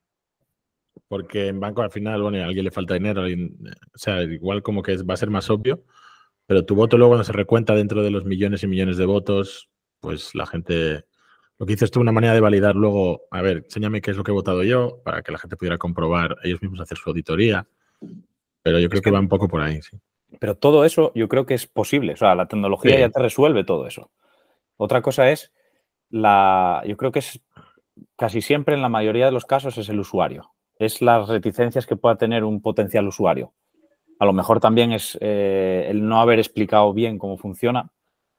[1.06, 4.82] Porque en banco al final, bueno, a alguien le falta dinero, o sea, igual como
[4.82, 5.84] que va a ser más obvio,
[6.44, 9.70] pero tu voto luego cuando se recuenta dentro de los millones y millones de votos,
[10.00, 11.04] pues la gente
[11.58, 14.24] lo que dices tú, una manera de validar luego, a ver, enséñame qué es lo
[14.24, 17.66] que he votado yo, para que la gente pudiera comprobar ellos mismos hacer su auditoría.
[18.62, 19.96] Pero yo creo que, va un poco por ahí, sí.
[20.40, 22.14] Pero todo eso yo creo que es posible.
[22.14, 24.10] O sea, la tecnología ya te resuelve todo eso.
[24.76, 25.52] Otra cosa es
[26.10, 26.82] la.
[26.86, 27.40] Yo creo que es
[28.16, 30.50] casi siempre en la mayoría de los casos es el usuario.
[30.76, 33.52] Es las reticencias que pueda tener un potencial usuario.
[34.18, 37.92] A lo mejor también es eh, el no haber explicado bien cómo funciona,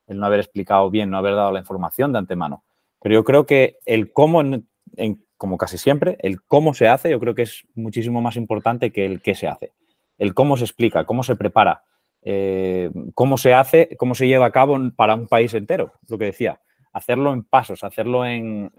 [0.08, 2.64] el no haber explicado bien, no haber dado la información de antemano.
[3.06, 4.41] Pero yo creo que el cómo,
[5.38, 9.06] como casi siempre, el cómo se hace, yo creo que es muchísimo más importante que
[9.06, 9.74] el qué se hace.
[10.18, 11.84] El cómo se explica, cómo se prepara,
[12.24, 16.26] eh, cómo se hace, cómo se lleva a cabo para un país entero, lo que
[16.26, 16.62] decía.
[16.94, 18.72] Hacerlo en pasos, hacerlo en,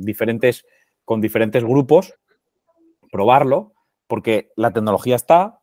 [0.00, 0.66] diferentes,
[1.04, 2.14] con diferentes grupos,
[3.12, 3.74] probarlo,
[4.08, 5.60] porque la tecnología está,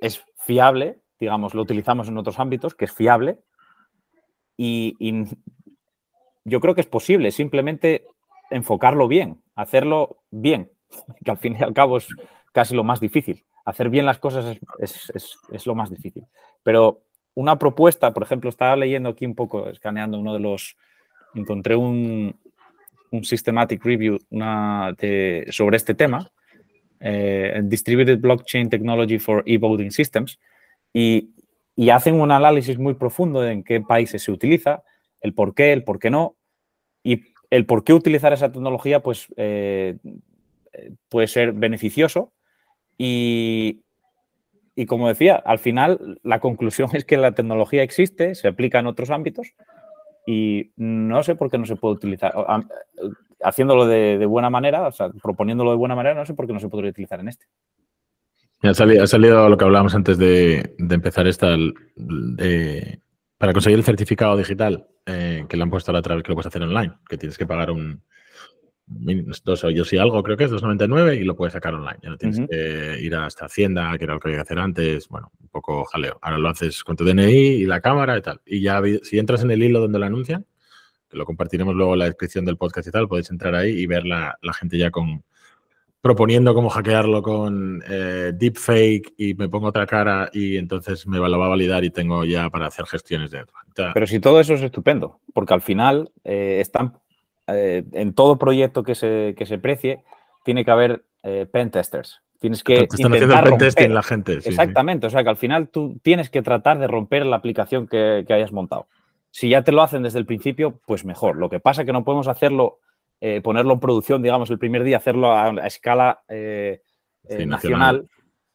[0.00, 3.40] es fiable, digamos, lo utilizamos en otros ámbitos, que es fiable,
[4.56, 4.94] y,
[6.44, 8.04] yo creo que es posible, simplemente
[8.50, 10.70] enfocarlo bien, hacerlo bien,
[11.24, 12.08] que al fin y al cabo es
[12.52, 13.44] casi lo más difícil.
[13.64, 16.24] Hacer bien las cosas es, lo más difícil.
[16.64, 17.02] Pero
[17.34, 20.76] una propuesta, por ejemplo, estaba leyendo aquí un poco, escaneando uno de los,
[21.34, 22.34] encontré un,
[23.12, 24.18] un systematic review
[25.50, 26.28] sobre este tema,
[26.98, 30.40] eh, Distributed Blockchain Technology for E-Voting Systems,
[30.92, 31.30] y,
[31.76, 34.82] y hacen un análisis muy profundo de en qué países se utiliza,
[35.22, 36.36] el por qué, el por qué no,
[37.02, 39.96] y el por qué utilizar esa tecnología, pues eh,
[41.08, 42.32] puede ser beneficioso.
[42.96, 43.82] Y,
[44.86, 49.10] como decía, al final la conclusión es que la tecnología existe, se aplica en otros
[49.10, 49.48] ámbitos
[50.26, 52.32] y no sé por qué no se puede utilizar.
[53.42, 56.60] Haciéndolo de, buena manera, o sea, proponiéndolo de buena manera, no sé por qué no
[56.60, 57.46] se podría utilizar en este.
[58.62, 61.56] Ha salido, ha salido lo que hablábamos antes de, empezar esta,
[63.42, 66.28] para conseguir el certificado digital eh, que le han puesto a la otra vez que
[66.28, 68.00] lo puedes hacer online, que tienes que pagar un,
[68.86, 71.98] dos euros y algo, creo que es 2,99 y lo puedes sacar online.
[72.04, 75.08] Ya no tienes que ir hasta Hacienda, que era lo que había que hacer antes.
[75.08, 76.20] Bueno, un poco jaleo.
[76.22, 78.40] Ahora lo haces con tu DNI y la cámara y tal.
[78.46, 80.46] Y ya si entras en el hilo donde lo anuncian,
[81.10, 83.88] que lo compartiremos luego en la descripción del podcast y tal, podéis entrar ahí y
[83.88, 85.24] ver la, la gente ya con,
[86.02, 91.38] proponiendo cómo hackearlo con eh, deepfake y me pongo otra cara y entonces me lo
[91.38, 93.54] va a validar y tengo ya para hacer gestiones dentro.
[93.94, 96.98] Pero si todo eso es estupendo, porque al final eh, están
[97.46, 100.02] eh, en todo proyecto que se, que se precie,
[100.44, 101.04] tiene que haber
[101.52, 102.20] pen testers.
[102.40, 104.32] Tienes que están haciendo pen testing la gente.
[104.44, 108.24] Exactamente, o sea que al final tú tienes que tratar de romper la aplicación que,
[108.26, 108.88] que hayas montado.
[109.30, 111.36] Si ya te lo hacen desde el principio, pues mejor.
[111.36, 112.80] Lo que pasa es que no podemos hacerlo
[113.24, 116.82] eh, ponerlo en producción, digamos, el primer día, hacerlo a, escala eh,
[117.28, 118.08] eh, nacional,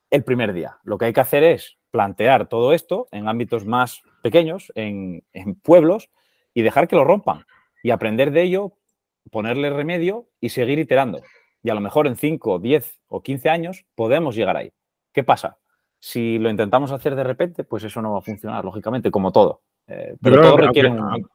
[0.10, 0.78] el primer día.
[0.84, 5.24] Lo que hay que hacer es plantear todo esto en ámbitos más pequeños, en,
[5.64, 6.10] pueblos,
[6.54, 7.46] y dejar que lo rompan
[7.82, 8.74] y aprender de ello,
[9.32, 11.22] ponerle remedio y seguir iterando.
[11.64, 14.74] Y a lo mejor en 5, 10 o 15 años podemos llegar ahí.
[15.14, 15.60] ¿Qué pasa?
[16.00, 19.62] Si lo intentamos hacer de repente, pues eso no va a funcionar, lógicamente, como todo.
[19.88, 20.90] Eh, pero, todo requiere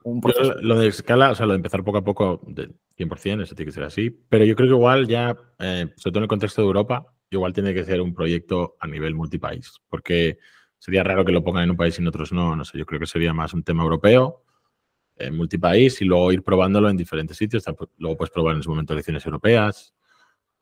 [0.04, 0.54] un, proceso.
[0.60, 3.70] Lo de escala, o sea, lo de empezar poco a poco, de 100%, eso tiene
[3.70, 4.10] que ser así.
[4.28, 7.54] Pero yo creo que igual ya, eh, sobre todo en el contexto de Europa, igual
[7.54, 9.80] tiene que ser un proyecto a nivel multipaís.
[9.88, 10.38] Porque
[10.78, 12.54] sería raro que lo pongan en un país y en otros no.
[12.54, 14.44] No sé, yo creo que sería más un tema europeo,
[15.16, 17.64] eh, multipaís, y luego ir probándolo en diferentes sitios.
[17.96, 19.94] Luego puedes probar en su momento elecciones europeas.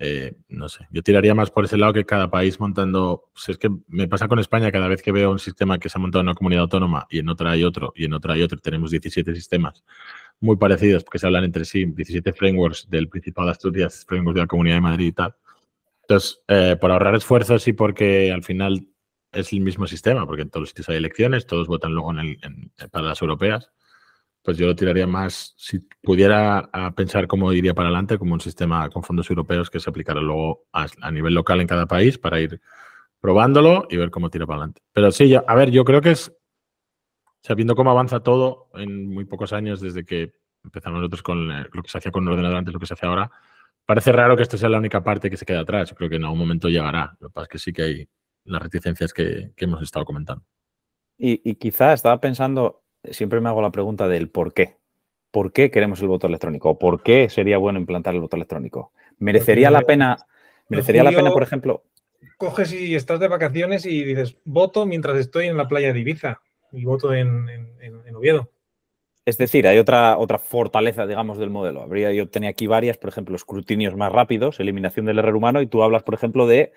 [0.03, 3.29] Eh, no sé, yo tiraría más por ese lado que cada país montando.
[3.35, 5.99] Pues es que me pasa con España cada vez que veo un sistema que se
[5.99, 8.43] ha montado en una comunidad autónoma y en otra hay otro y en otra hay
[8.43, 8.59] otro.
[8.59, 9.85] Tenemos 17 sistemas
[10.41, 14.41] muy parecidos porque se hablan entre sí, 17 frameworks del Principado de Asturias, frameworks de
[14.41, 15.37] la Comunidad de Madrid y tal.
[16.01, 18.89] Entonces, eh, por ahorrar esfuerzos y porque al final
[19.33, 22.73] es el mismo sistema, porque en todos los sitios hay elecciones, todos votan luego en
[22.91, 23.71] para las europeas
[24.43, 28.89] pues yo lo tiraría más, si pudiera pensar cómo iría para adelante, como un sistema
[28.89, 32.61] con fondos europeos que se aplicara luego a, nivel local en cada país para ir
[33.21, 34.81] probándolo y ver cómo tira para adelante.
[34.93, 36.33] Pero sí, a ver, yo creo que es,
[37.43, 40.33] sabiendo cómo avanza todo en muy pocos años desde que
[40.65, 42.95] empezamos nosotros con eh, lo que se hacía con el ordenador antes, lo que se
[42.95, 43.31] hace ahora,
[43.85, 45.91] parece raro que esto sea la única parte que se quede atrás.
[45.91, 47.15] Yo creo que en algún momento llegará.
[47.21, 48.09] Lo que pasa es que sí que hay
[48.45, 50.45] las reticencias que, hemos estado comentando.
[51.19, 54.77] Y, y quizá estaba pensando, siempre me hago la pregunta del por qué.
[55.31, 56.79] ¿Por qué queremos el voto electrónico?
[56.79, 58.93] ¿Por qué sería bueno implantar el voto electrónico?
[59.19, 60.17] ¿Merecería la pena,
[60.69, 61.85] merecería la pena, por ejemplo?
[62.37, 66.41] Coges y estás de vacaciones y dices, voto mientras estoy en la playa de Ibiza
[66.73, 67.47] y voto en,
[68.15, 68.51] Oviedo.
[69.25, 71.83] Es decir, hay otra, otra fortaleza, digamos, del modelo.
[71.83, 75.67] Habría, yo tenía aquí varias, por ejemplo, escrutinios más rápidos, eliminación del error humano, y
[75.67, 76.73] tú hablas, por ejemplo, de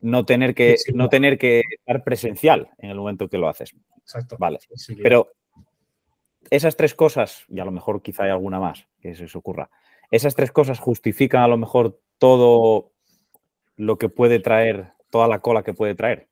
[0.00, 3.74] no tener que, no tener que estar presencial en el momento que lo haces.
[4.02, 4.36] Exacto.
[4.38, 4.58] Vale.
[5.02, 5.30] Pero
[6.54, 9.70] esas tres cosas, y a lo mejor quizá hay alguna más que se os ocurra,
[10.10, 12.92] esas tres cosas justifican a lo mejor todo
[13.76, 16.28] lo que puede traer, toda la cola que puede traer.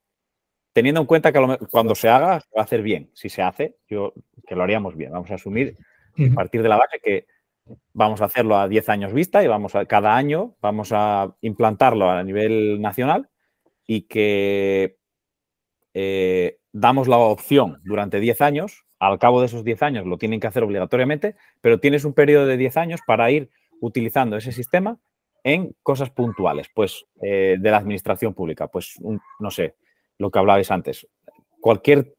[0.73, 3.11] Teniendo en cuenta que cuando se haga, se va a hacer bien.
[3.15, 4.15] Si se hace, yo
[4.47, 5.13] que lo haríamos bien.
[5.13, 5.77] Vamos a asumir
[6.17, 7.27] a partir de la base que
[7.93, 12.11] vamos a hacerlo a 10 años vista y vamos a, cada año vamos a implantarlo
[12.11, 13.29] a nivel nacional
[13.87, 14.99] y que
[15.95, 20.39] eh, damos la opción durante 10 años al cabo de esos 10 años lo tienen
[20.39, 24.97] que hacer obligatoriamente, pero tienes un periodo de 10 años para ir utilizando ese sistema
[25.43, 28.95] en cosas puntuales, pues eh, de la administración pública, pues
[29.41, 29.75] no sé,
[30.19, 31.09] lo que hablabais antes,
[31.61, 32.15] cualquier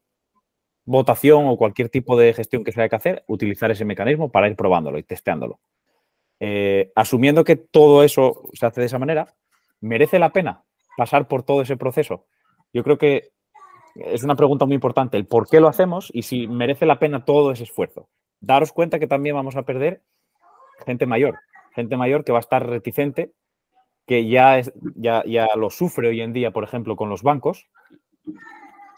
[0.84, 4.46] votación o cualquier tipo de gestión que se haya que hacer, utilizar ese mecanismo para
[4.46, 5.60] ir probándolo y testeándolo.
[6.38, 9.34] Eh, asumiendo que todo eso se hace de esa manera,
[9.80, 10.64] ¿merece la pena
[10.98, 12.26] pasar por todo ese proceso?
[12.74, 13.30] Yo creo que
[13.94, 17.24] es una pregunta muy importante, el por qué lo hacemos y si merece la pena
[17.24, 18.08] todo ese esfuerzo.
[18.40, 20.02] Daros cuenta que también vamos a perder
[20.84, 21.38] gente mayor,
[21.74, 23.32] gente mayor que va a estar reticente,
[24.06, 27.68] que ya, es, ya, ya lo sufre hoy en día, por ejemplo, con los bancos.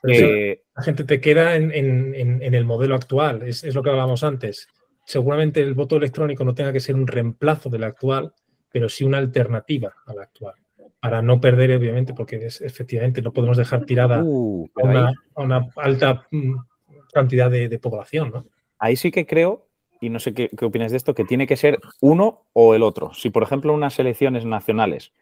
[0.02, 4.68] la gente te queda en, el modelo actual, es, es, lo que hablábamos antes.
[5.04, 8.32] Seguramente el voto electrónico no tenga que ser un reemplazo del actual,
[8.72, 10.54] pero sí una alternativa al actual
[11.00, 16.26] para no perder, obviamente, porque es, efectivamente no podemos dejar tirada uh, a, una, alta
[16.30, 16.54] mm,
[17.12, 18.30] cantidad de, población.
[18.32, 18.46] ¿no?
[18.78, 19.68] Ahí sí que creo,
[20.00, 22.82] y no sé qué, qué opinas de esto, que tiene que ser uno o el
[22.82, 23.12] otro.
[23.14, 25.12] Si, por ejemplo, unas elecciones nacionales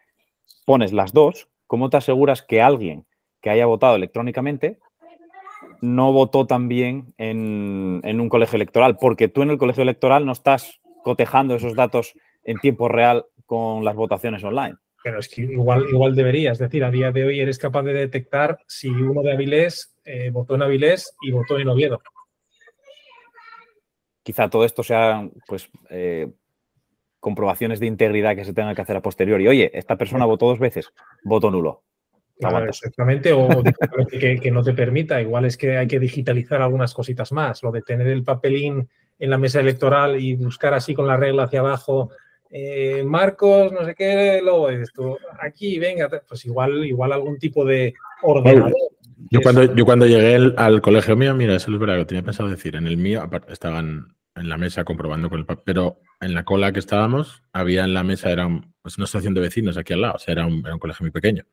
[0.65, 3.05] pones las dos, ¿cómo te aseguras que alguien
[3.41, 4.79] que haya votado electrónicamente
[5.81, 8.97] no votó también en, en un colegio electoral?
[8.97, 13.85] Porque tú en el colegio electoral no estás cotejando esos datos en tiempo real con
[13.85, 14.77] las votaciones online.
[15.05, 17.93] Pero es que igual, igual debería, es decir, a día de hoy eres capaz de
[17.93, 22.01] detectar si uno de Avilés eh, votó en Avilés y votó en Oviedo.
[24.23, 26.27] Quizá todo esto sea, pues, eh,
[27.19, 29.47] comprobaciones de integridad que se tengan que hacer a posteriori.
[29.47, 30.91] Oye, esta persona votó dos veces,
[31.23, 31.83] voto nulo.
[32.67, 33.47] exactamente, o
[34.09, 35.21] que, que, no te permita.
[35.21, 37.61] Igual es que hay que digitalizar algunas cositas más.
[37.61, 38.89] Lo de tener el papelín
[39.19, 42.09] en la mesa electoral y buscar así con la regla hacia abajo,
[42.49, 47.93] eh, Marcos, no sé qué, luego esto, aquí, venga, pues igual, igual algún tipo de
[48.21, 48.73] ordenador.
[49.31, 52.49] Yo cuando, yo cuando llegué al colegio mío, mira, eso es verdad que tenía pensado
[52.49, 52.75] decir.
[52.75, 56.71] En el mío estaban en la mesa comprobando con el papel, pero en la cola
[56.71, 58.47] que estábamos, había en la mesa, era
[58.81, 61.43] pues una asociación de vecinos aquí al lado, o sea, era un, colegio muy pequeño,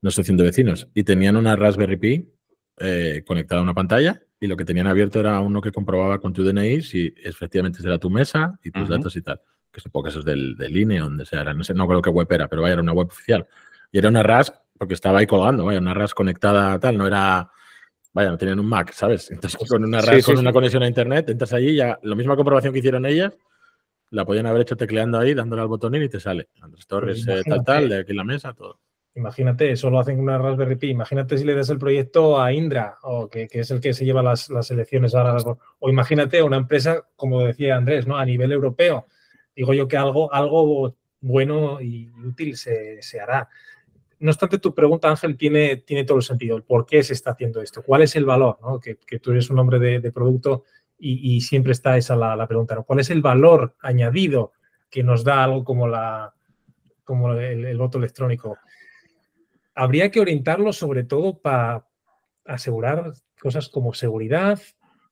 [0.00, 2.32] una asociación de vecinos, y tenían una Raspberry Pi
[2.78, 6.32] eh, conectada a una pantalla y lo que tenían abierto era uno que comprobaba con
[6.32, 9.40] tu DNI si efectivamente era tu mesa y tus datos y tal.
[9.74, 12.10] Que supongo que eso es del, del INE, donde sea, no sé, no creo qué
[12.10, 13.46] web era, pero vaya, era una web oficial.
[13.90, 17.50] Y era una RAS, porque estaba ahí colgando, vaya, una RAS conectada tal, no era,
[18.12, 19.30] vaya, no tenían un Mac, ¿sabes?
[19.32, 22.36] Entonces con una RAS, con una conexión a internet, entras allí y ya, la misma
[22.36, 23.36] comprobación que hicieron ellas,
[24.10, 26.48] la podían haber hecho tecleando ahí, dándole al botonín y te sale.
[26.60, 28.78] Andrés Torres, eh, tal, tal, de aquí en la mesa, todo.
[29.16, 30.90] Imagínate, eso lo hacen con una Raspberry Pi.
[30.90, 34.22] Imagínate si le das el proyecto a Indra, o que, es el que se lleva
[34.22, 35.36] las, elecciones ahora.
[35.78, 38.16] O imagínate una empresa, como decía Andrés, ¿no?
[38.16, 39.06] A nivel europeo.
[39.54, 43.48] Digo yo que algo, algo bueno y útil se, hará.
[44.18, 46.62] No obstante, tu pregunta, Ángel, tiene, tiene todo el sentido.
[46.62, 47.82] ¿Por qué se está haciendo esto?
[47.82, 48.58] ¿Cuál es el valor?
[48.82, 50.64] Que, tú eres un hombre de, producto
[50.98, 52.82] y, siempre está esa la, pregunta.
[52.82, 54.52] ¿Cuál es el valor añadido
[54.90, 56.34] que nos da algo como, la,
[57.04, 58.56] como el voto electrónico?
[59.74, 61.86] habría que orientarlo sobre todo para
[62.44, 64.60] asegurar cosas como seguridad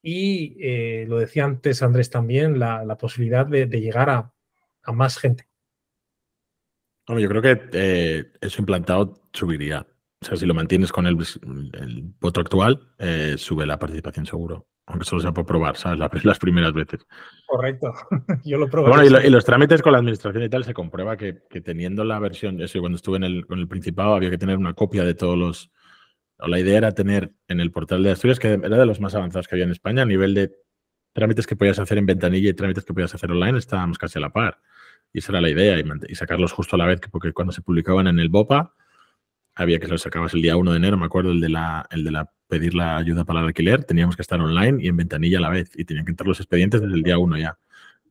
[0.02, 4.32] y, eh, lo decía antes Andrés también, la, posibilidad de, llegar a,
[4.92, 5.46] más gente.
[7.08, 9.86] yo creo que eh, eso implantado subiría.
[10.22, 11.16] O sea, si lo mantienes con el,
[12.20, 14.68] voto actual, eh, sube la participación seguro.
[14.86, 16.24] Aunque solo sea por probar, ¿sabes?
[16.24, 17.06] las primeras veces.
[17.46, 17.92] Correcto.
[18.44, 18.88] Yo lo probé.
[18.88, 21.34] Bueno, y, los trámites con la administración y tal se comprueba que,
[21.64, 24.74] teniendo la versión, eso, cuando estuve en el, con el Principado había que tener una
[24.74, 25.70] copia de todos los.
[26.46, 29.48] La idea era tener en el portal de Asturias, que era de los más avanzados
[29.48, 30.52] que había en España, a nivel de
[31.12, 34.22] trámites que podías hacer en ventanilla y trámites que podías hacer online, estábamos casi a
[34.22, 34.58] la par.
[35.12, 37.60] Y esa era la idea, y, y sacarlos justo a la vez, porque cuando se
[37.62, 38.74] publicaban en el BOPA,
[39.54, 42.04] había que los sacabas el día 1 de enero, me acuerdo, el de la, el
[42.04, 45.38] de la pedir la ayuda para el alquiler, teníamos que estar online y en ventanilla
[45.38, 47.58] a la vez, y tenían que entrar los expedientes desde el día 1 ya.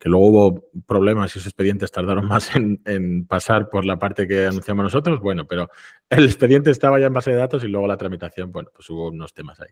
[0.02, 4.48] Que luego hubo problemas y esos expedientes tardaron más en, pasar por la parte que
[4.48, 5.70] anunciamos nosotros, bueno, pero
[6.10, 9.10] el expediente estaba ya en base de datos y luego la tramitación, bueno, pues hubo
[9.10, 9.70] unos temas ahí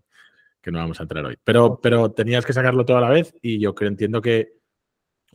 [0.62, 1.38] que no vamos a entrar hoy.
[1.44, 4.54] Pero, pero tenías que sacarlo todo a la vez y yo creo, entiendo que,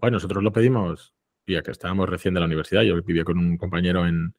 [0.01, 1.15] bueno, nosotros lo pedimos,
[1.47, 4.35] ya que estábamos recién de la universidad, yo vivía con un compañero en,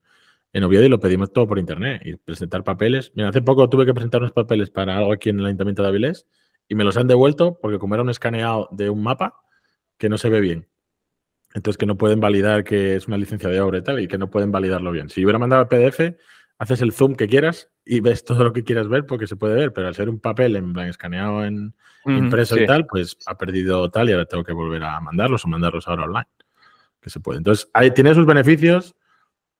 [0.53, 3.11] en Oviedo y lo pedimos todo por internet y presentar papeles.
[3.13, 5.89] Mira, hace poco tuve que presentar unos papeles para algo aquí en el Ayuntamiento de
[5.89, 6.27] Avilés
[6.69, 9.44] y me los han devuelto porque como era un escaneado de un mapa
[9.97, 10.67] que no se ve bien.
[11.53, 14.17] Entonces que no pueden validar que es una licencia de obra y tal y que
[14.17, 15.09] no pueden validarlo bien.
[15.09, 16.17] Si yo hubiera mandado el PDF,
[16.57, 19.55] haces el zoom que quieras y ves todo lo que quieras ver porque se puede
[19.55, 21.73] ver, pero al ser un papel en plan escaneado en
[22.05, 25.47] impreso y tal, pues ha perdido tal y ahora tengo que volver a mandarlos o
[25.47, 26.27] mandarlos ahora online.
[27.01, 27.37] Que se puede.
[27.37, 28.95] Entonces, ahí tiene sus beneficios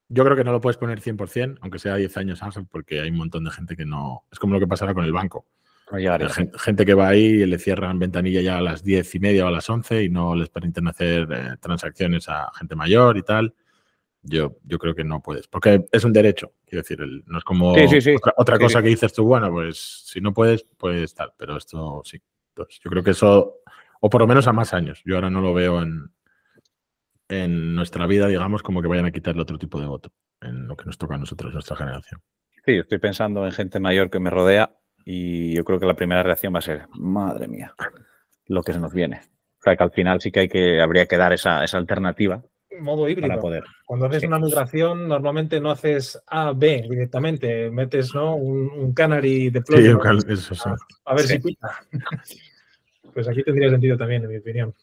[0.08, 3.10] yo creo que no lo puedes poner 100%, aunque sea 10 años, Ángel, porque hay
[3.10, 4.24] un montón de gente que no.
[4.30, 5.46] Es como lo que pasará con el banco.
[6.58, 9.48] Gente, que va ahí y le cierran ventanilla ya a las 10 y media o
[9.48, 13.54] a las 11 y no les permiten hacer eh, transacciones a gente mayor y tal.
[14.22, 16.54] Yo, yo creo que no puedes, porque es un derecho.
[16.66, 17.74] Quiero decir, no es como
[18.36, 21.32] otra, cosa que dices tú, bueno, pues si no puedes, pues tal.
[21.36, 22.20] Pero esto sí.
[22.48, 23.60] Entonces, yo creo que eso,
[24.00, 25.00] o por lo menos a más años.
[25.04, 26.10] Yo ahora no lo veo en,
[27.28, 30.76] en nuestra vida, digamos, como que vayan a quitarle otro tipo de voto en lo
[30.76, 32.20] que nos toca a nosotros, nuestra generación.
[32.64, 34.76] Sí, estoy pensando en gente mayor que me rodea
[35.08, 37.72] y yo creo que la primera reacción va a ser, madre mía,
[38.48, 39.20] lo que se nos viene.
[39.60, 42.42] O sea, que al final sí que, hay que habría que dar esa, esa alternativa.
[42.80, 43.28] Modo híbrido.
[43.28, 43.64] Para poder.
[43.86, 48.34] Cuando haces una migración, normalmente no haces A, B directamente, metes ¿no?
[48.34, 49.74] un, canary de sí,
[50.32, 50.70] eso, sí.
[51.04, 51.70] a, ver si pita.
[53.14, 54.74] Pues aquí tendría sentido también, en mi opinión.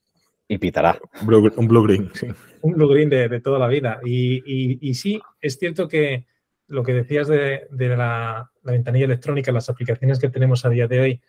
[0.48, 0.98] Y pitará.
[1.22, 2.28] un blue green, sí.
[2.62, 4.00] Un blue green de, toda la vida.
[4.04, 6.26] Y, sí, es cierto que
[6.74, 11.22] lo que decías de, la, ventanilla electrónica, las aplicaciones que tenemos a día de hoy,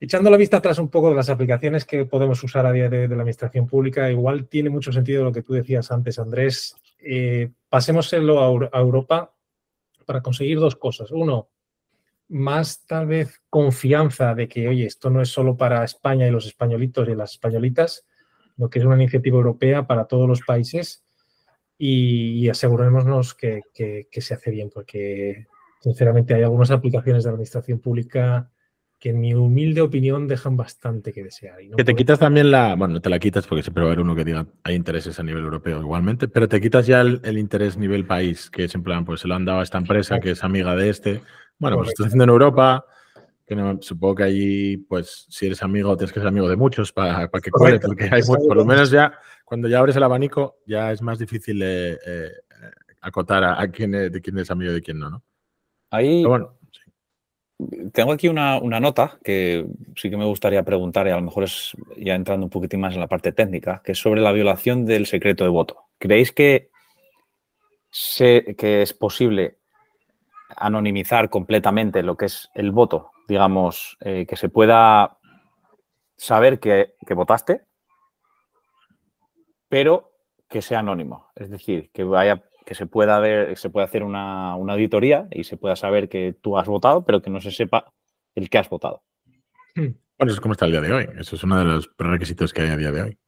[0.00, 3.00] echando la vista atrás un poco de las aplicaciones que podemos usar a día de
[3.00, 6.74] hoy de la administración pública, igual tiene mucho sentido lo que tú decías antes, Andrés.
[6.98, 8.40] Eh, pasémoselo
[8.72, 9.34] a Europa
[10.06, 11.10] para conseguir dos cosas.
[11.10, 11.50] Uno,
[12.28, 16.46] más tal vez confianza de que, oye, esto no es solo para España y los
[16.46, 18.06] españolitos y las españolitas,
[18.56, 21.05] lo que es una iniciativa europea para todos los países
[21.78, 23.62] y, asegurémonos que,
[24.10, 25.46] se hace bien, porque
[25.80, 28.50] sinceramente hay algunas aplicaciones de la administración pública
[28.98, 31.58] que en mi humilde opinión dejan bastante que desear.
[31.76, 34.02] que te quitas también la, bueno, no te la quitas porque siempre va a haber
[34.02, 37.76] uno que diga hay intereses a nivel europeo igualmente, pero te quitas ya el, interés
[37.76, 40.30] nivel país, que es en plan, pues se lo han dado a esta empresa que
[40.30, 41.22] es amiga de este.
[41.58, 42.86] Bueno, pues estás haciendo en Europa,
[43.46, 46.92] que no, supongo que allí, pues si eres amigo, tienes que ser amigo de muchos
[46.92, 50.90] para, que cuele, porque hay, por lo menos ya, cuando ya abres el abanico, ya
[50.90, 52.30] es más difícil eh, eh,
[53.00, 55.22] acotar a, quién, de quién es amigo y de quién no, ¿no?
[55.90, 56.56] Ahí, bueno,
[57.92, 61.72] tengo aquí una, nota que sí que me gustaría preguntar, y a lo mejor es
[61.96, 65.06] ya entrando un poquitín más en la parte técnica, que es sobre la violación del
[65.06, 65.84] secreto de voto.
[65.98, 66.70] ¿Creéis que,
[68.58, 69.56] que es posible
[70.56, 73.10] anonimizar completamente lo que es el voto?
[73.28, 75.18] Digamos, eh, que se pueda
[76.16, 77.62] saber que, que votaste,
[79.68, 80.12] pero
[80.48, 81.30] que sea anónimo.
[81.34, 85.56] Es decir, que vaya que se pueda ver, se pueda hacer una, auditoría y se
[85.56, 87.92] pueda saber que tú has votado, pero que no se sepa
[88.34, 89.04] el que has votado.
[89.76, 89.94] Hmm.
[90.18, 91.08] Bueno, eso es como está el día de hoy.
[91.16, 93.18] Eso es uno de los requisitos que hay a día de hoy.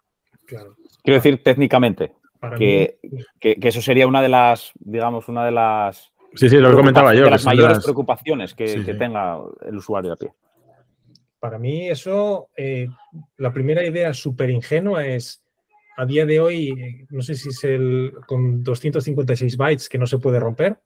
[0.45, 2.15] Quiero decir técnicamente
[2.57, 2.99] que,
[3.41, 6.13] eso sería una de las, digamos, una de las.
[6.39, 7.25] Sí, sí, lo comentaba yo.
[7.25, 10.33] De las mayores preocupaciones que, tenga el usuario a pie.
[11.41, 12.89] Para mí, eso, eh,
[13.39, 15.43] la primera idea súper ingenua es
[15.97, 20.19] a día de hoy, no sé si es el con 256 bytes que no se
[20.19, 20.79] puede romper,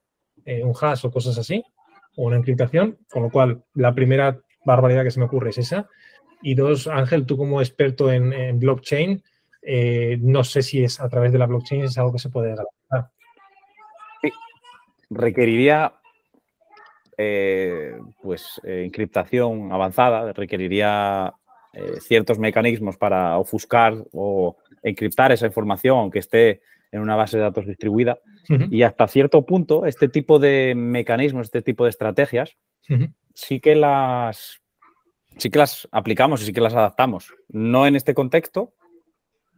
[0.46, 1.62] eh, un hash o cosas así,
[2.16, 5.86] o una encriptación, con lo cual la primera barbaridad que se me ocurre es esa.
[6.40, 9.22] Y dos, Ángel, tú como experto en, blockchain,
[9.61, 12.48] eh, no sé si es a través de la blockchain es algo que se puede
[12.48, 13.11] garantizar.
[15.15, 15.95] Requeriría
[17.19, 21.35] eh, pues encriptación avanzada, requeriría
[22.01, 26.61] ciertos mecanismos para ofuscar o encriptar esa información, aunque esté
[26.91, 28.19] en una base de datos distribuida.
[28.71, 32.57] Y hasta cierto punto, este tipo de mecanismos, este tipo de estrategias,
[33.35, 34.61] sí que las
[35.39, 37.35] sí que las aplicamos y sí que las adaptamos.
[37.49, 38.75] No en este contexto,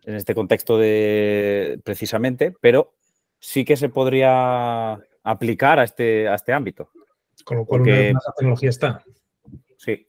[0.05, 2.95] en este contexto de precisamente, pero
[3.41, 6.91] sí que se podría aplicar a este, a este ámbito.
[7.45, 9.03] Con lo cual la tecnología está.
[9.77, 10.07] Sí.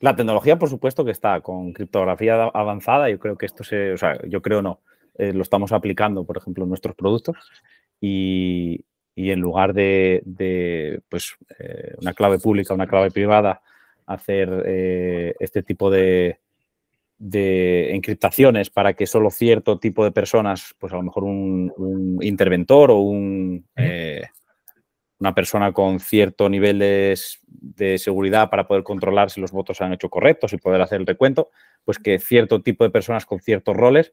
[0.00, 3.10] La tecnología, por supuesto, que está con criptografía avanzada.
[3.10, 4.80] Yo creo que esto se, o sea, yo creo no,
[5.16, 7.36] eh, lo estamos aplicando, por ejemplo, en nuestros productos
[8.00, 8.84] y,
[9.14, 13.62] en lugar de, pues, eh, una clave pública, una clave privada,
[14.06, 16.38] hacer eh, este tipo de,
[17.18, 22.90] de encriptaciones para que solo cierto tipo de personas, pues a lo mejor un, interventor
[22.90, 23.66] o un,
[25.18, 29.92] una persona con cierto nivel de, seguridad para poder controlar si los votos se han
[29.92, 31.50] hecho correctos y poder hacer el recuento,
[31.84, 34.12] pues que cierto tipo de personas con ciertos roles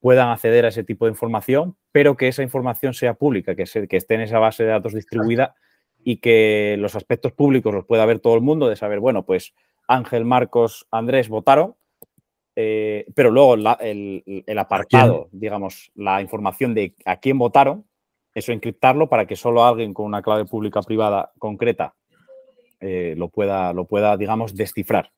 [0.00, 3.96] puedan acceder a ese tipo de información, pero que esa información sea pública, que, que
[3.96, 5.54] esté en esa base de datos distribuida
[6.02, 9.54] y que los aspectos públicos los pueda ver todo el mundo, de saber, bueno, pues
[9.86, 11.76] Ángel, Marcos, Andrés votaron,
[12.54, 17.86] eh, pero luego el, el, apartado, digamos, la información de a quién votaron,
[18.34, 21.94] eso encriptarlo para que solo alguien con una clave pública privada concreta
[22.80, 25.10] eh, lo, pueda, lo pueda, digamos, descifrar.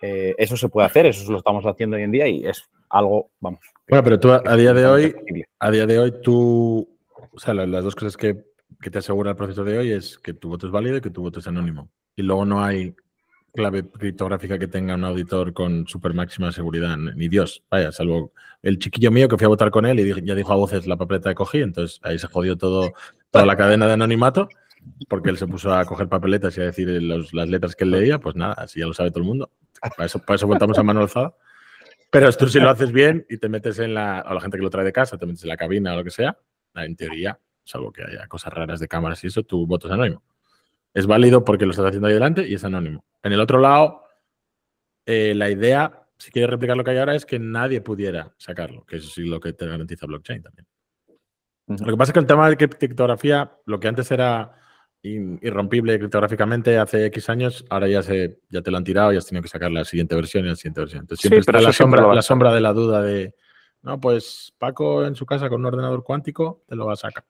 [0.00, 3.30] Eh, eso se puede hacer, eso lo estamos haciendo hoy en día y es algo,
[3.38, 3.60] vamos.
[3.88, 5.14] Bueno, pero tú a, día de hoy,
[5.58, 6.88] a día de hoy tú,
[7.32, 8.44] o sea, las, dos cosas que,
[8.80, 11.10] que, te asegura el proceso de hoy es que tu voto es válido y que
[11.10, 11.90] tu voto es anónimo.
[12.16, 12.94] Y luego no hay
[13.52, 18.32] clave criptográfica que tenga un auditor con super máxima seguridad, ni Dios, vaya, salvo
[18.62, 20.96] el chiquillo mío que fui a votar con él y ya dijo a voces la
[20.96, 22.92] papeleta de cogí, entonces ahí se jodió todo,
[23.30, 24.48] toda la cadena de anonimato,
[25.08, 28.18] porque él se puso a coger papeletas y a decir las letras que él leía,
[28.18, 29.50] pues nada, así ya lo sabe todo el mundo.
[29.80, 31.34] Para eso, para eso contamos a mano alzada.
[32.10, 34.62] Pero esto si lo haces bien y te metes en la, o la gente que
[34.62, 36.36] lo trae de casa, te metes en la cabina o lo que sea,
[36.74, 40.22] en teoría, salvo que haya cosas raras de cámaras y eso, tu voto es anónimo.
[40.94, 43.04] Es válido porque lo estás haciendo ahí delante y es anónimo.
[43.22, 44.02] En el otro lado,
[45.06, 48.84] eh, la idea, si quieres replicar lo que hay ahora, es que nadie pudiera sacarlo,
[48.84, 50.66] que eso sí lo que te garantiza blockchain también.
[51.66, 54.58] Lo que pasa es que el tema de criptografía, lo que antes era
[55.04, 59.26] irrompible criptográficamente hace X años, ahora ya se ya te lo han tirado y has
[59.26, 61.00] tenido que sacar la siguiente versión y la siguiente versión.
[61.00, 63.34] Entonces siempre está la sombra, la sombra de la duda de,
[63.82, 67.24] no, pues Paco en su casa con un ordenador cuántico te lo va a sacar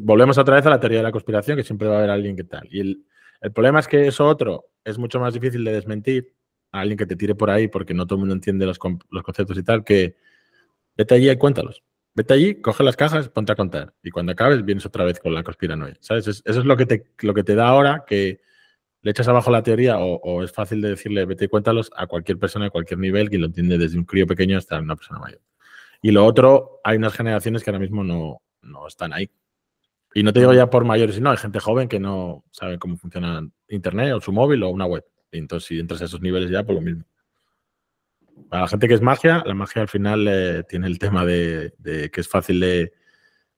[0.00, 2.36] volvemos otra vez a la teoría de la conspiración, que siempre va a haber alguien
[2.36, 2.66] que tal.
[2.70, 6.34] Y el, problema es que eso otro es mucho más difícil de desmentir
[6.72, 9.56] a alguien que te tire por ahí porque no todo el mundo entiende los, conceptos
[9.56, 10.16] y tal, que
[10.96, 11.82] vete allí y cuéntalos.
[12.14, 13.94] Vete allí, coge las cajas, ponte a contar.
[14.02, 15.96] Y cuando acabes, vienes otra vez con la conspiranoia.
[16.00, 16.26] ¿Sabes?
[16.26, 18.40] eso es lo que, te, lo que te da ahora que
[19.02, 22.38] le echas abajo la teoría o, es fácil de decirle vete y cuéntalos a cualquier
[22.38, 25.40] persona de cualquier nivel que lo entiende desde un crío pequeño hasta una persona mayor.
[26.02, 29.30] Y lo otro, hay unas generaciones que ahora mismo no, no están ahí.
[30.16, 32.96] Y no te digo ya por mayores, no, hay gente joven que no sabe cómo
[32.96, 35.04] funciona Internet o su móvil o una web.
[35.30, 37.04] Y entonces, si entras a esos niveles ya, pues lo mismo.
[38.48, 41.74] Para la gente que es magia, la magia al final eh, tiene el tema de,
[41.84, 42.94] que es fácil de,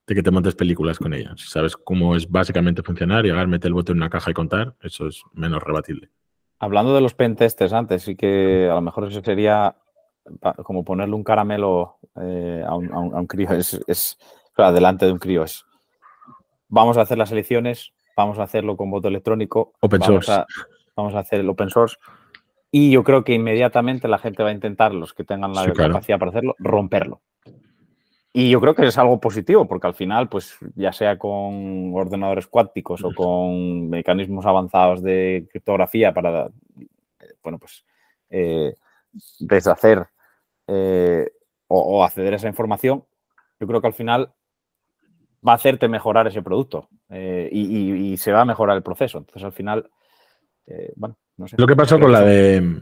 [0.04, 1.32] que te montes películas con ella.
[1.36, 4.74] Si sabes cómo es básicamente funcionar, llegar, meter el bote en una caja y contar,
[4.80, 6.10] eso es menos rebatible.
[6.58, 9.76] Hablando de los pentestes antes, sí que a lo mejor eso sería
[10.64, 13.48] como ponerle un caramelo eh, a, un, crío.
[13.52, 14.18] Es, es
[14.56, 15.44] delante de un crío.
[15.44, 15.64] Es,
[16.68, 19.72] vamos a hacer las elecciones, vamos a hacerlo con voto electrónico.
[19.80, 20.32] Open source.
[20.96, 21.96] vamos a hacer el open source.
[22.70, 26.18] Y yo creo que inmediatamente la gente va a intentar, los que tengan la capacidad
[26.18, 27.22] para hacerlo, romperlo.
[28.32, 32.46] Y yo creo que es algo positivo, porque al final, pues ya sea con ordenadores
[32.46, 36.50] cuánticos o con mecanismos avanzados de criptografía para,
[37.42, 37.84] bueno, pues
[38.28, 38.74] eh,
[39.40, 40.06] deshacer
[40.66, 41.30] eh,
[41.68, 43.04] o, acceder a esa información,
[43.58, 44.32] yo creo que al final
[45.46, 49.18] va a hacerte mejorar ese producto eh, y, se va a mejorar el proceso.
[49.18, 49.90] Entonces, al final,
[50.96, 51.56] bueno, no sé.
[51.58, 52.80] Lo que pasó con la de,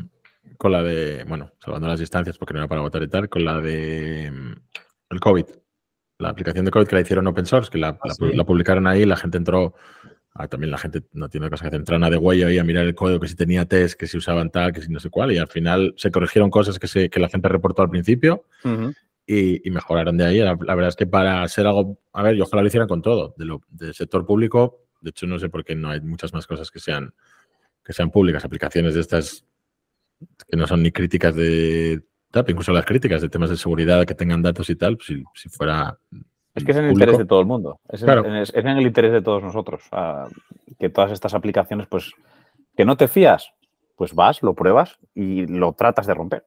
[0.58, 3.44] con la de, bueno, salvando las distancias porque no era para votar y tal, con
[3.44, 4.26] la de
[5.10, 5.46] el COVID.
[6.18, 9.16] La aplicación de COVID que la hicieron open source, que la, ah, publicaron ahí, la
[9.16, 9.74] gente entró,
[10.34, 12.64] ah, también la gente no tiene cosa que hacer, entraron a de huello ahí a
[12.64, 15.10] mirar el código, que si tenía test, que si usaban tal, que si no sé
[15.10, 18.44] cuál, y al final se corrigieron cosas que, se, que la gente reportó al principio
[19.26, 20.38] y, mejoraron de ahí.
[20.38, 23.34] La, verdad es que para hacer algo, a ver, yo ojalá lo hicieran con todo,
[23.36, 26.46] de lo, del sector público, de hecho no sé por qué no hay muchas más
[26.46, 27.12] cosas que sean,
[27.84, 29.44] que sean públicas, aplicaciones de estas
[30.48, 32.02] que no son ni críticas de
[32.48, 35.98] incluso las críticas de temas de seguridad que tengan datos y tal, si, si fuera.
[36.54, 37.80] Es que es en el interés de todo el mundo.
[37.88, 39.82] Es, en, el interés de todos nosotros.
[40.78, 42.12] que todas estas aplicaciones, pues,
[42.76, 43.52] que no te fías,
[43.94, 46.44] pues vas, lo pruebas y lo tratas de romper.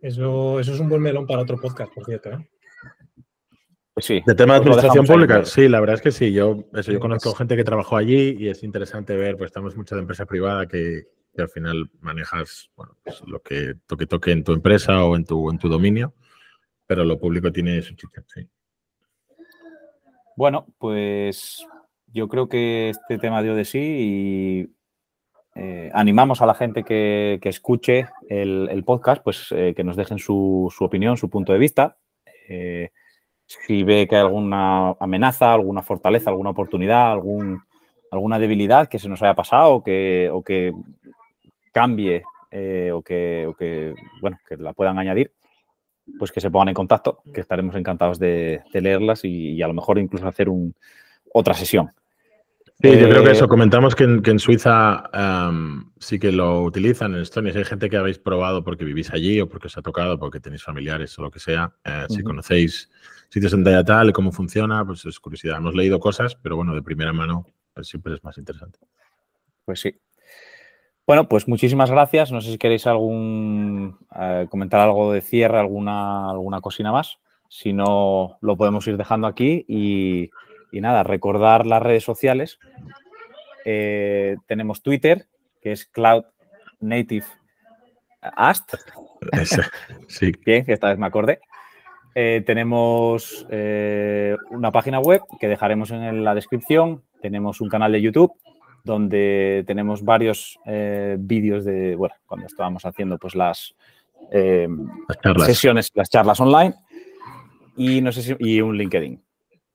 [0.00, 2.30] Eso, eso es un buen melón para otro podcast, por cierto.
[2.30, 2.48] ¿eh?
[3.94, 4.22] Pues sí.
[4.24, 6.32] De tema de administración pública, sí, la verdad es que sí.
[6.32, 9.96] Yo, eso, yo conozco gente que trabajó allí y es interesante ver, pues estamos mucho
[9.96, 14.52] de empresa privada que, al final manejas bueno, pues lo que toque toque en tu
[14.52, 16.14] empresa o en tu, en tu dominio,
[16.86, 18.48] pero lo público tiene su chicha, sí.
[20.36, 21.66] Bueno, pues
[22.06, 24.77] yo creo que este tema dio de sí y
[25.58, 30.72] eh, animamos a la gente que, escuche el, podcast, pues eh, que nos dejen su,
[30.80, 31.96] opinión, su punto de vista.
[32.48, 32.90] Eh,
[33.46, 37.62] si ve que hay alguna amenaza, alguna fortaleza, alguna oportunidad, algún,
[38.10, 40.72] alguna debilidad que se nos haya pasado que, o que
[41.72, 45.32] cambie eh, o, que, bueno, que la puedan añadir,
[46.18, 49.98] pues que se pongan en contacto, que estaremos encantados de, leerlas y, a lo mejor
[49.98, 50.74] incluso hacer un,
[51.32, 51.90] otra sesión.
[52.80, 53.46] Sí, yo creo que eso.
[53.46, 55.10] Eh, Comentamos que en, Suiza
[55.98, 57.52] sí que lo utilizan, en Estonia.
[57.52, 60.38] Si hay gente que habéis probado porque vivís allí o porque os ha tocado, porque
[60.38, 62.88] tenéis familiares o lo que sea, eh, si conocéis
[63.30, 65.56] sitios en tal y cómo funciona, pues es curiosidad.
[65.56, 68.78] Hemos leído cosas, pero bueno, de primera mano pues siempre es más interesante.
[69.64, 70.00] Pues sí.
[71.04, 72.30] Bueno, pues muchísimas gracias.
[72.30, 77.18] No sé si queréis algún eh, comentar algo de cierre, alguna, alguna cocina más.
[77.48, 80.30] Si no, lo podemos ir dejando aquí y,
[80.72, 82.58] nada, recordar las redes sociales.
[83.64, 85.26] Eh, tenemos Twitter,
[85.60, 86.24] que es Cloud
[86.80, 87.26] Native
[88.20, 88.74] Ast.
[90.08, 90.32] sí.
[90.46, 91.40] Bien, esta vez me acordé.
[92.14, 93.46] Eh, tenemos
[94.50, 97.02] una página web que dejaremos en la descripción.
[97.20, 98.32] Tenemos un canal de YouTube
[98.88, 103.74] donde tenemos varios eh, vídeos de, bueno, cuando estábamos haciendo pues las,
[104.32, 104.68] eh,
[105.44, 106.74] sesiones, las charlas online
[107.76, 109.22] y no sé si, y un LinkedIn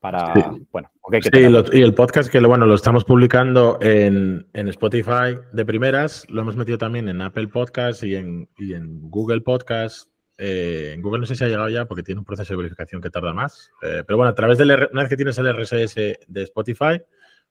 [0.03, 0.33] para,
[0.73, 0.91] bueno,
[1.21, 1.29] sí,
[1.71, 6.77] y el podcast que bueno, lo estamos publicando en, Spotify de primeras, lo hemos metido
[6.77, 10.09] también en Apple Podcast y en, en Google Podcast.
[10.37, 13.01] Eh, en Google no sé si ha llegado ya porque tiene un proceso de verificación
[13.01, 13.71] que tarda más.
[13.79, 17.01] pero bueno, a través de una vez que tienes el RSS de Spotify,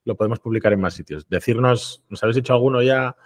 [0.05, 1.26] lo podemos publicar en más sitios.
[1.30, 3.16] Decirnos, ¿nos habéis dicho alguno ya?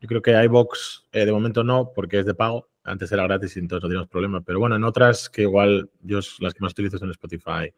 [0.00, 2.68] Yo creo que iBox eh, de momento no, porque es de pago.
[2.84, 4.42] Antes era gratis y entonces no tenemos problema.
[4.42, 7.72] Pero bueno, en otras que igual yo las que más utilizo son Spotify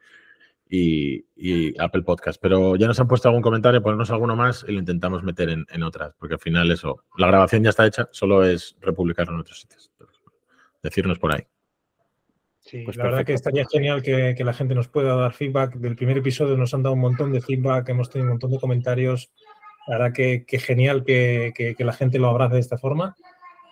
[0.71, 2.41] y, Apple Podcast.
[2.41, 5.83] Pero ya nos han puesto algún comentario, ponernos alguno más y lo intentamos meter en,
[5.83, 9.61] otras, porque al final eso, la grabación ya está hecha, solo es republicarlo en otros
[9.61, 9.91] sitios.
[10.83, 11.43] Decirnos por ahí.
[12.61, 15.77] Sí, pues la verdad que estaría genial que, la gente nos pueda dar feedback.
[15.77, 18.59] Del primer episodio nos han dado un montón de feedback, hemos tenido un montón de
[18.59, 19.33] comentarios.
[19.87, 23.17] La verdad que, genial que, la gente lo abrace de esta forma.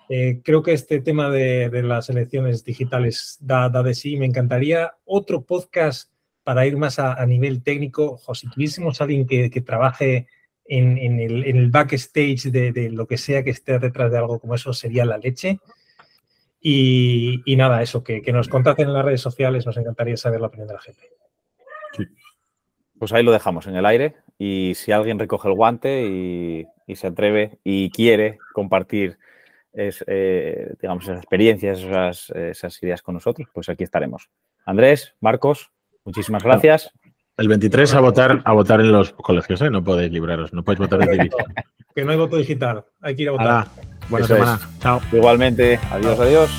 [0.09, 4.17] Eh, creo que este tema de, las elecciones digitales da, de sí.
[4.17, 6.11] Me encantaría otro podcast
[6.47, 8.21] para ir más a, nivel técnico.
[8.25, 10.29] O si tuviésemos alguien que, trabaje
[10.65, 15.05] en, el, backstage de, lo que sea que esté detrás de algo como eso, sería
[15.05, 15.59] la leche.
[16.61, 20.69] Y, nada, eso, que, nos contacten en las redes sociales, nos encantaría saber la opinión
[20.69, 21.03] de la gente.
[22.97, 27.09] Pues ahí lo dejamos en el aire y si alguien recoge el guante y, se
[27.09, 29.19] atreve y quiere compartir
[29.73, 31.81] eh, digamos, esas experiencias,
[32.33, 34.31] esas ideas con nosotros, pues aquí estaremos.
[34.65, 35.73] Andrés, Marcos,
[36.07, 36.91] muchísimas gracias.
[37.37, 39.69] El 23 a votar, a votar en los colegios, ¿eh?
[39.69, 41.55] No podéis libraros, no podéis votar en división.
[41.95, 43.67] Que no hay voto digital, hay que ir a votar.
[44.09, 44.61] buena semana.
[44.81, 45.01] Chao.
[45.13, 46.51] Igualmente, adiós, adiós.